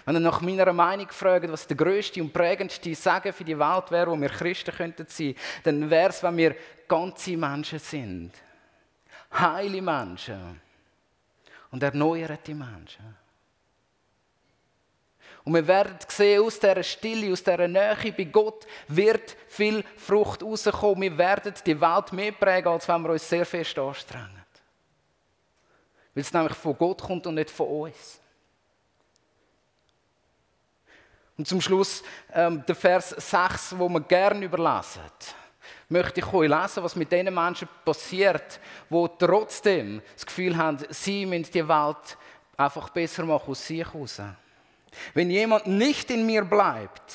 Wenn 0.05 0.17
ihr 0.17 0.21
nach 0.21 0.41
meiner 0.41 0.73
Meinung 0.73 1.09
fragt, 1.11 1.51
was 1.51 1.67
der 1.67 1.77
größte 1.77 2.21
und 2.21 2.33
prägendste 2.33 2.95
Segen 2.95 3.33
für 3.33 3.45
die 3.45 3.59
Welt 3.59 3.91
wäre, 3.91 4.11
wo 4.11 4.21
wir 4.21 4.29
Christen 4.29 4.75
könnten 4.75 5.07
sein, 5.09 5.35
dann 5.63 5.89
wäre 5.89 6.11
es, 6.11 6.23
wenn 6.23 6.37
wir 6.37 6.57
ganze 6.89 7.37
Menschen 7.37 7.79
sind. 7.79 8.33
Heile 9.33 9.81
Menschen. 9.81 10.61
Und 11.71 11.83
erneuerte 11.83 12.55
Menschen. 12.55 13.17
Und 15.45 15.55
wir 15.55 15.67
werden 15.67 15.97
sehen, 16.07 16.43
aus 16.43 16.59
dieser 16.61 16.83
Stille, 16.83 17.33
aus 17.33 17.43
dieser 17.43 17.67
Nähe 17.67 18.13
bei 18.17 18.25
Gott 18.25 18.67
wird 18.89 19.37
viel 19.49 19.83
Frucht 19.97 20.43
rauskommen. 20.43 21.03
Wir 21.03 21.19
werden 21.19 21.55
die 21.67 21.81
Welt 21.81 22.13
mehr 22.13 22.33
prägen, 22.33 22.69
als 22.69 22.87
wenn 22.87 23.03
wir 23.03 23.11
uns 23.11 23.29
sehr 23.29 23.45
fest 23.45 23.77
anstrengen. 23.79 24.45
Weil 26.15 26.21
es 26.21 26.33
nämlich 26.33 26.55
von 26.55 26.77
Gott 26.77 27.03
kommt 27.03 27.27
und 27.27 27.35
nicht 27.35 27.51
von 27.51 27.67
uns. 27.67 28.22
Und 31.43 31.49
zum 31.49 31.61
Schluss 31.61 32.05
ähm, 32.33 32.63
der 32.69 32.77
Vers 32.77 33.09
6, 33.19 33.77
wo 33.77 33.89
wir 33.89 34.01
gerne 34.03 34.45
überlassen, 34.45 35.01
möchte 35.89 36.21
ich 36.21 36.33
euch 36.33 36.49
lesen, 36.49 36.85
was 36.85 36.95
mit 36.95 37.11
den 37.11 37.35
Menschen 37.35 37.69
passiert, 37.85 38.61
die 38.89 39.07
trotzdem 39.19 40.01
das 40.15 40.25
Gefühl 40.25 40.57
haben, 40.57 40.79
sie 40.91 41.27
müssen 41.27 41.51
die 41.53 41.67
Welt 41.67 42.17
einfach 42.57 42.91
besser 42.91 43.25
machen 43.25 43.51
aus 43.51 43.67
sich 43.67 43.85
heraus. 43.85 44.23
Wenn 45.15 45.31
jemand 45.31 45.67
nicht 45.67 46.13
in 46.13 46.25
mir 46.25 46.45
bleibt, 46.45 47.13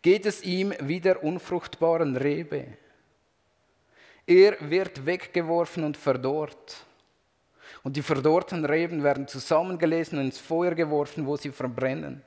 geht 0.00 0.24
es 0.24 0.42
ihm 0.42 0.72
wie 0.80 0.98
der 0.98 1.22
unfruchtbaren 1.22 2.16
Rebe. 2.16 2.78
Er 4.26 4.56
wird 4.58 5.04
weggeworfen 5.04 5.84
und 5.84 5.98
verdorrt. 5.98 6.78
Und 7.82 7.94
die 7.94 8.02
verdorrten 8.02 8.64
Reben 8.64 9.02
werden 9.04 9.28
zusammengelesen 9.28 10.18
und 10.18 10.24
ins 10.24 10.38
Feuer 10.38 10.74
geworfen, 10.74 11.26
wo 11.26 11.36
sie 11.36 11.52
verbrennen. 11.52 12.24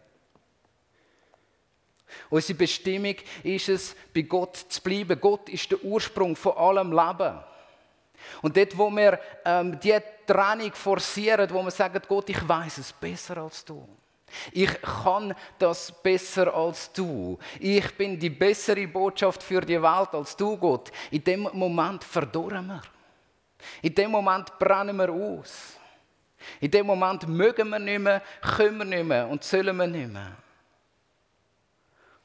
Unsere 2.30 2.58
Bestimmung 2.58 3.16
ist 3.44 3.70
es, 3.70 3.96
bei 4.14 4.22
Gott 4.22 4.56
zu 4.56 4.82
bleiben. 4.82 5.20
Gott 5.20 5.50
ist 5.50 5.72
der 5.72 5.84
Ursprung 5.84 6.36
von 6.36 6.58
allem 6.58 6.92
Leben. 6.92 7.40
Und 8.42 8.56
dort, 8.56 8.78
wo 8.78 8.90
wir 8.92 9.20
ähm, 9.46 9.80
die 9.80 9.98
Trennung 10.26 10.74
forcieren, 10.74 11.50
wo 11.52 11.64
wir 11.64 11.72
sagen, 11.72 12.02
Gott, 12.08 12.30
ich 12.30 12.48
weiß 12.48 12.78
es 12.78 12.94
besser 12.94 13.38
als 13.38 13.66
du. 13.66 13.88
Ich 14.52 14.82
kann 14.82 15.36
das 15.60 15.92
besser 15.92 16.54
als 16.54 16.92
du. 16.94 17.38
Ich 17.60 17.96
bin 17.98 18.18
die 18.18 18.30
bessere 18.30 18.88
Botschaft 18.88 19.44
für 19.44 19.62
die 19.62 19.82
Welt 19.82 20.10
als 20.14 20.36
du, 20.36 20.58
Gott. 20.58 20.92
In 21.12 21.24
dem 21.24 21.42
Moment 21.54 22.04
verdorren 22.04 22.68
wir. 22.68 22.82
In 23.82 23.94
dem 23.94 24.12
Moment 24.12 24.58
brennen 24.58 24.96
wir 24.98 25.12
aus. 25.12 25.78
In 26.60 26.72
dem 26.72 26.88
Moment 26.88 27.28
mögen 27.28 27.70
wir 27.70 27.80
nicht 27.80 28.00
mehr, 28.00 28.22
können 28.42 28.78
wir 28.80 28.86
nicht 28.86 29.06
mehr 29.06 29.28
und 29.28 29.44
sollen 29.44 29.76
wir 29.78 29.88
nicht 29.88 30.12
mehr. 30.12 30.38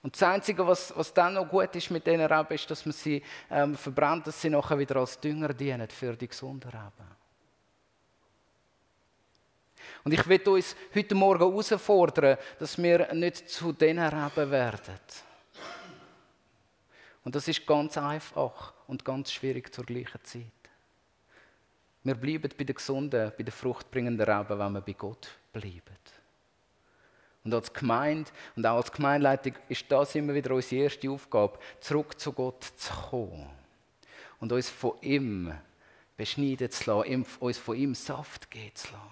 Und 0.06 0.14
das 0.14 0.22
Einzige, 0.22 0.64
was, 0.64 0.96
was 0.96 1.12
dann 1.12 1.34
noch 1.34 1.48
gut 1.48 1.74
ist 1.74 1.90
mit 1.90 2.06
diesen 2.06 2.20
Reben, 2.20 2.54
ist, 2.54 2.70
dass 2.70 2.86
man 2.86 2.92
sie 2.92 3.20
ähm, 3.50 3.74
verbrennt, 3.74 4.24
dass 4.28 4.40
sie 4.40 4.48
nachher 4.48 4.78
wieder 4.78 4.94
als 4.94 5.18
Dünger 5.18 5.52
dienen 5.52 5.88
für 5.90 6.14
die 6.14 6.28
gesunden 6.28 6.70
Reben. 6.70 7.10
Und 10.04 10.12
ich 10.12 10.28
will 10.28 10.48
uns 10.48 10.76
heute 10.94 11.16
Morgen 11.16 11.40
herausfordern, 11.40 12.38
dass 12.56 12.80
wir 12.80 13.12
nicht 13.14 13.50
zu 13.50 13.72
diesen 13.72 13.98
Reben 13.98 14.48
werden. 14.52 15.00
Und 17.24 17.34
das 17.34 17.48
ist 17.48 17.66
ganz 17.66 17.98
einfach 17.98 18.74
und 18.86 19.04
ganz 19.04 19.32
schwierig 19.32 19.74
zur 19.74 19.84
gleichen 19.84 20.22
Zeit. 20.22 20.44
Wir 22.04 22.14
bleiben 22.14 22.48
bei 22.56 22.62
den 22.62 22.76
gesunden, 22.76 23.32
bei 23.36 23.42
den 23.42 23.50
fruchtbringenden 23.50 24.24
Reben, 24.24 24.56
wenn 24.56 24.72
wir 24.72 24.82
bei 24.82 24.92
Gott 24.92 25.28
bleiben. 25.52 25.82
Und 27.46 27.54
als 27.54 27.72
Gemeinde 27.72 28.28
und 28.56 28.66
auch 28.66 28.78
als 28.78 28.90
Gemeinleitung 28.90 29.52
ist 29.68 29.85
das 29.88 30.16
immer 30.16 30.35
wieder 30.35 30.52
unsere 30.52 30.82
erste 30.82 31.09
Aufgabe, 31.09 31.61
zurück 31.78 32.18
zu 32.18 32.32
Gott 32.32 32.64
zu 32.64 32.92
kommen 32.92 33.48
und 34.40 34.50
uns 34.50 34.68
von 34.68 35.00
ihm 35.00 35.54
beschneiden 36.16 36.68
zu 36.72 36.90
lassen, 36.90 37.24
uns 37.38 37.56
von 37.59 37.76
ihm 37.76 37.94
Saft 37.94 38.50
geben 38.50 38.74
zu 38.74 38.88
lassen. 38.88 39.11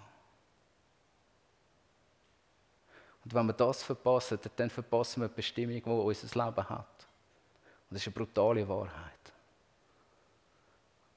Und 3.24 3.34
wenn 3.34 3.46
wir 3.46 3.52
das 3.52 3.84
verpassen, 3.84 4.40
dann 4.56 4.68
verpassen 4.68 5.22
wir 5.22 5.28
die 5.28 5.36
Bestimmung, 5.36 5.80
die 5.80 5.88
unser 5.88 6.44
Leben 6.44 6.68
hat. 6.68 7.06
Und 7.88 7.90
das 7.90 8.00
ist 8.00 8.08
eine 8.08 8.14
brutale 8.14 8.68
Wahrheit. 8.68 9.32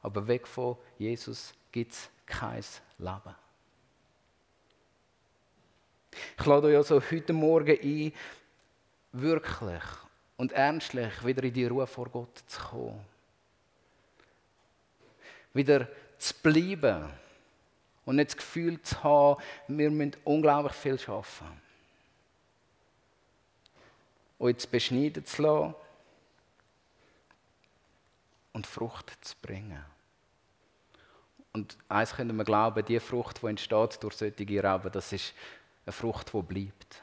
Aber 0.04 0.28
weg 0.28 0.46
von 0.46 0.78
Jesus 1.00 1.52
gibt 1.72 1.94
es 1.94 2.12
kein 2.28 2.64
Leben. 3.00 3.47
Ich 6.38 6.46
lade 6.46 6.68
euch 6.68 6.78
also 6.78 7.02
heute 7.12 7.34
Morgen 7.34 7.78
ein, 7.82 8.14
wirklich 9.12 9.84
und 10.38 10.52
ernstlich 10.52 11.26
wieder 11.26 11.44
in 11.44 11.54
die 11.54 11.66
Ruhe 11.66 11.88
vor 11.88 12.10
Gott 12.10 12.44
zu 12.48 12.62
kommen. 12.62 13.06
Wieder 15.54 15.88
zu 16.18 16.34
bleiben 16.44 17.10
und 18.06 18.16
nicht 18.18 18.30
das 18.30 18.38
Gefühl 18.38 18.82
zu 18.82 19.04
haben, 19.04 19.42
wir 19.68 19.90
müssen 19.90 20.16
unglaublich 20.24 20.74
viel 20.74 21.00
arbeiten 21.08 21.62
euch 24.40 24.58
zu 24.58 24.68
beschneiden 24.68 25.26
zu 25.26 25.42
lassen 25.42 25.76
und 28.54 28.68
Frucht 28.68 29.18
zu 29.22 29.36
bringen. 29.42 29.84
Und 31.54 31.78
eins 31.90 32.14
können 32.14 32.36
wir 32.36 32.44
glauben, 32.44 32.86
die 32.86 33.00
Frucht, 33.00 33.42
die 33.42 33.48
entsteht 33.48 34.02
durch 34.02 34.16
solche 34.16 34.64
Rauben, 34.64 34.92
das 34.92 35.12
ist 35.12 35.34
eine 35.88 35.94
Frucht, 35.94 36.32
die 36.34 36.42
bleibt. 36.42 37.02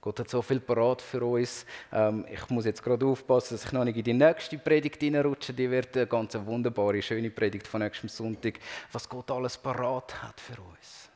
Gott 0.00 0.18
hat 0.18 0.28
so 0.28 0.42
viel 0.42 0.58
parat 0.58 1.00
für 1.00 1.22
uns. 1.24 1.64
Ähm, 1.92 2.26
ich 2.28 2.48
muss 2.50 2.64
jetzt 2.64 2.82
gerade 2.82 3.06
aufpassen, 3.06 3.54
dass 3.54 3.66
ich 3.66 3.72
noch 3.72 3.84
nicht 3.84 3.96
in 3.96 4.04
die 4.04 4.12
nächste 4.14 4.58
Predigt 4.58 5.00
hineinrutsche. 5.00 5.52
Die 5.52 5.70
wird 5.70 5.96
eine 5.96 6.08
ganz 6.08 6.34
wunderbare, 6.34 7.00
schöne 7.02 7.30
Predigt 7.30 7.68
von 7.68 7.82
nächstem 7.82 8.08
Sonntag, 8.08 8.58
was 8.90 9.08
Gott 9.08 9.30
alles 9.30 9.56
parat 9.58 10.22
hat 10.22 10.40
für 10.40 10.60
uns 10.60 11.12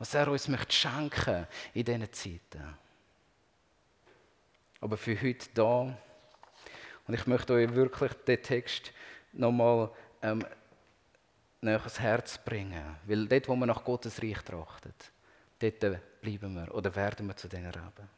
was 0.00 0.14
er 0.14 0.28
uns 0.28 0.48
möchte 0.48 0.72
schenken 0.72 1.46
in 1.74 1.84
diesen 1.84 2.12
Zeiten. 2.12 2.74
Aber 4.80 4.96
für 4.96 5.20
heute 5.20 5.46
da, 5.52 5.94
und 7.06 7.14
ich 7.14 7.26
möchte 7.26 7.52
euch 7.52 7.74
wirklich 7.74 8.12
den 8.26 8.42
Text 8.42 8.92
nochmal 9.34 9.90
ähm, 10.22 10.44
näher 11.60 11.78
ans 11.78 12.00
Herz 12.00 12.38
bringen. 12.38 12.96
Weil 13.06 13.26
dort, 13.26 13.48
wo 13.48 13.56
wir 13.56 13.66
nach 13.66 13.84
Gottes 13.84 14.22
Reich 14.22 14.42
trachtet, 14.42 15.12
dort 15.58 15.80
bleiben 16.20 16.54
wir 16.54 16.74
oder 16.74 16.94
werden 16.94 17.26
wir 17.26 17.36
zu 17.36 17.48
diesen 17.48 17.66
Reben. 17.66 18.08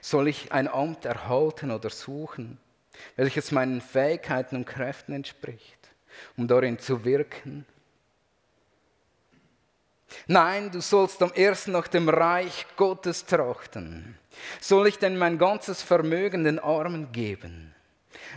Soll 0.00 0.28
ich 0.28 0.52
ein 0.52 0.68
Amt 0.68 1.04
erhalten 1.04 1.70
oder 1.70 1.90
suchen, 1.90 2.58
welches 3.16 3.52
meinen 3.52 3.80
Fähigkeiten 3.80 4.56
und 4.56 4.66
Kräften 4.66 5.14
entspricht, 5.14 5.88
um 6.36 6.46
darin 6.46 6.78
zu 6.78 7.04
wirken? 7.04 7.64
Nein, 10.26 10.70
du 10.70 10.82
sollst 10.82 11.22
am 11.22 11.32
ersten 11.32 11.72
nach 11.72 11.88
dem 11.88 12.08
Reich 12.10 12.66
Gottes 12.76 13.24
trachten. 13.24 14.18
Soll 14.60 14.88
ich 14.88 14.98
denn 14.98 15.16
mein 15.16 15.38
ganzes 15.38 15.82
Vermögen 15.82 16.44
den 16.44 16.58
Armen 16.58 17.12
geben? 17.12 17.74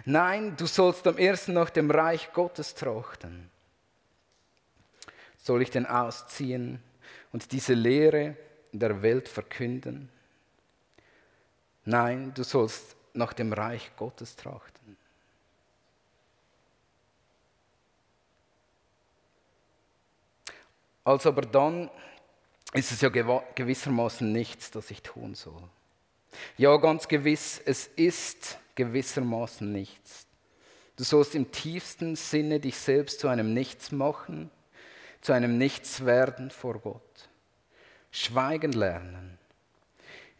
Nein, 0.03 0.55
du 0.57 0.65
sollst 0.65 1.07
am 1.07 1.17
ersten 1.17 1.53
nach 1.53 1.69
dem 1.69 1.89
Reich 1.89 2.33
Gottes 2.33 2.75
trachten. 2.75 3.49
Soll 5.37 5.61
ich 5.61 5.71
denn 5.71 5.85
ausziehen 5.85 6.81
und 7.31 7.51
diese 7.51 7.73
Lehre 7.73 8.35
der 8.71 9.01
Welt 9.01 9.29
verkünden? 9.29 10.09
Nein, 11.85 12.33
du 12.33 12.43
sollst 12.43 12.95
nach 13.13 13.31
dem 13.31 13.53
Reich 13.53 13.91
Gottes 13.95 14.35
trachten. 14.35 14.97
Also 21.03 21.29
aber 21.29 21.43
dann 21.43 21.89
ist 22.73 22.91
es 22.91 23.01
ja 23.01 23.09
gewissermaßen 23.09 24.29
nichts, 24.31 24.71
das 24.71 24.89
ich 24.91 25.03
tun 25.03 25.35
soll. 25.35 25.63
Ja, 26.57 26.75
ganz 26.77 27.07
gewiss, 27.07 27.61
es 27.63 27.87
ist 27.87 28.57
gewissermaßen 28.75 29.71
nichts. 29.71 30.27
Du 30.97 31.03
sollst 31.03 31.35
im 31.35 31.51
tiefsten 31.51 32.15
Sinne 32.15 32.59
dich 32.59 32.77
selbst 32.77 33.19
zu 33.19 33.27
einem 33.27 33.53
Nichts 33.53 33.91
machen, 33.91 34.49
zu 35.21 35.33
einem 35.33 35.57
Nichts 35.57 36.05
werden 36.05 36.51
vor 36.51 36.79
Gott. 36.79 37.29
Schweigen 38.11 38.71
lernen. 38.71 39.37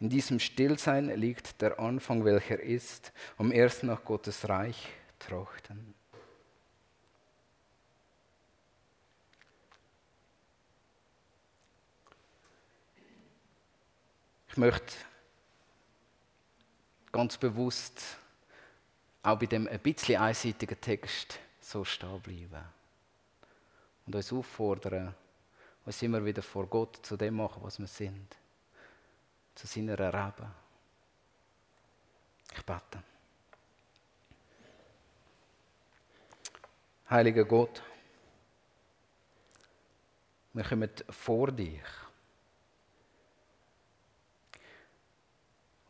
In 0.00 0.08
diesem 0.08 0.40
Stillsein 0.40 1.08
liegt 1.08 1.60
der 1.60 1.78
Anfang, 1.78 2.24
welcher 2.24 2.60
ist, 2.60 3.12
um 3.38 3.50
erst 3.50 3.82
nach 3.82 4.04
Gottes 4.04 4.48
Reich 4.48 4.88
trachten. 5.18 5.94
Ich 14.48 14.56
möchte 14.56 14.94
ganz 17.12 17.36
bewusst 17.36 18.02
auch 19.26 19.38
bei 19.38 19.46
dem 19.46 19.66
ein 19.66 19.80
bisschen 19.80 20.20
einseitigen 20.20 20.80
Text 20.80 21.40
so 21.60 21.84
stehen 21.84 22.20
bleiben. 22.20 22.64
Und 24.06 24.14
uns 24.14 24.32
auffordern, 24.32 25.14
uns 25.84 26.02
immer 26.02 26.24
wieder 26.24 26.42
vor 26.42 26.66
Gott 26.68 27.04
zu 27.04 27.16
dem 27.16 27.34
machen, 27.34 27.62
was 27.62 27.80
wir 27.80 27.88
sind. 27.88 28.36
Zu 29.56 29.66
seiner 29.66 29.98
Rebe. 29.98 30.48
Ich 32.54 32.64
bete. 32.64 33.02
Heiliger 37.10 37.44
Gott, 37.44 37.82
wir 40.52 40.64
kommen 40.64 40.90
vor 41.10 41.50
dich. 41.50 41.82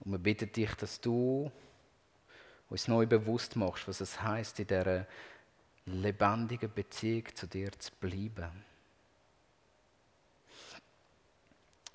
Und 0.00 0.12
wir 0.12 0.18
bitten 0.18 0.50
dich, 0.50 0.74
dass 0.74 1.00
du 1.00 1.50
uns 2.68 2.88
neu 2.88 3.06
bewusst 3.06 3.56
machst, 3.56 3.86
was 3.86 4.00
es 4.00 4.20
heißt, 4.20 4.58
in 4.60 4.66
dieser 4.66 5.06
lebendigen 5.86 6.72
Beziehung 6.72 7.24
zu 7.34 7.46
dir 7.46 7.70
zu 7.78 7.92
bleiben. 8.00 8.64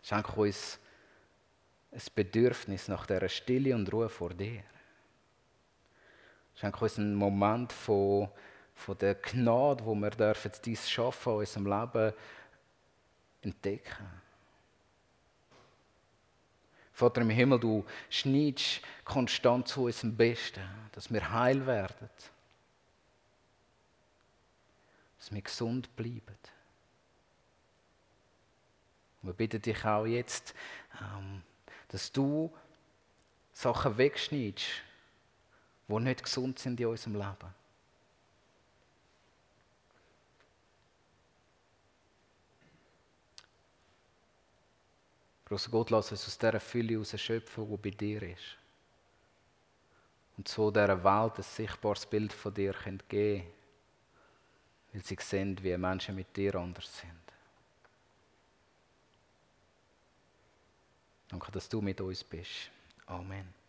Schenk 0.01 0.37
uns 0.37 0.79
ein 1.91 2.01
Bedürfnis 2.15 2.87
nach 2.87 3.05
dieser 3.05 3.29
Stille 3.29 3.75
und 3.75 3.91
Ruhe 3.91 4.09
vor 4.09 4.33
dir. 4.33 4.63
Schenk 6.55 6.81
uns 6.81 6.97
einen 6.97 7.15
Moment 7.15 7.73
von, 7.73 8.29
von 8.73 8.97
der 8.97 9.15
Gnade, 9.15 9.85
wo 9.85 9.93
wir 9.95 10.09
dürfen 10.11 10.51
dies 10.63 10.89
schaffen 10.89 11.33
in 11.33 11.39
unserem 11.39 11.65
Leben 11.65 12.13
entdecken. 13.41 14.20
Vater 17.01 17.21
im 17.21 17.31
Himmel, 17.31 17.59
du 17.59 17.83
schneidest 18.11 18.79
konstant 19.03 19.67
zu 19.67 19.85
unserem 19.85 20.15
Besten, 20.15 20.61
dass 20.91 21.11
wir 21.11 21.31
heil 21.31 21.65
werden, 21.65 22.07
dass 25.17 25.31
wir 25.31 25.41
gesund 25.41 25.95
bleiben. 25.95 26.37
wir 29.23 29.33
bitten 29.33 29.63
dich 29.63 29.83
auch 29.83 30.05
jetzt, 30.05 30.53
ähm, 31.01 31.41
dass 31.87 32.11
du 32.11 32.55
Sachen 33.51 33.97
wegschneidest, 33.97 34.67
die 35.87 35.99
nicht 35.99 36.23
gesund 36.23 36.59
sind 36.59 36.79
in 36.79 36.85
unserem 36.85 37.15
Leben. 37.15 37.60
Großer 45.51 45.69
Gott, 45.69 45.89
lass 45.89 46.09
uns 46.11 46.25
aus 46.25 46.37
dieser 46.37 46.61
Fülle 46.61 46.93
heraus 46.93 47.19
schöpfen, 47.19 47.69
die 47.69 47.75
bei 47.75 47.89
dir 47.89 48.23
ist. 48.23 48.55
Und 50.37 50.47
so 50.47 50.71
dieser 50.71 51.03
Welt 51.03 51.35
ein 51.35 51.43
sichtbares 51.43 52.05
Bild 52.05 52.31
von 52.31 52.53
dir 52.53 52.71
geben 52.71 52.99
können, 53.09 53.43
weil 54.93 55.03
sie 55.03 55.17
sehen, 55.19 55.61
wie 55.61 55.75
Menschen 55.75 56.15
mit 56.15 56.37
dir 56.37 56.55
anders 56.55 56.99
sind. 56.99 57.11
Danke, 61.27 61.51
dass 61.51 61.67
du 61.67 61.81
mit 61.81 61.99
uns 61.99 62.23
bist. 62.23 62.71
Amen. 63.07 63.60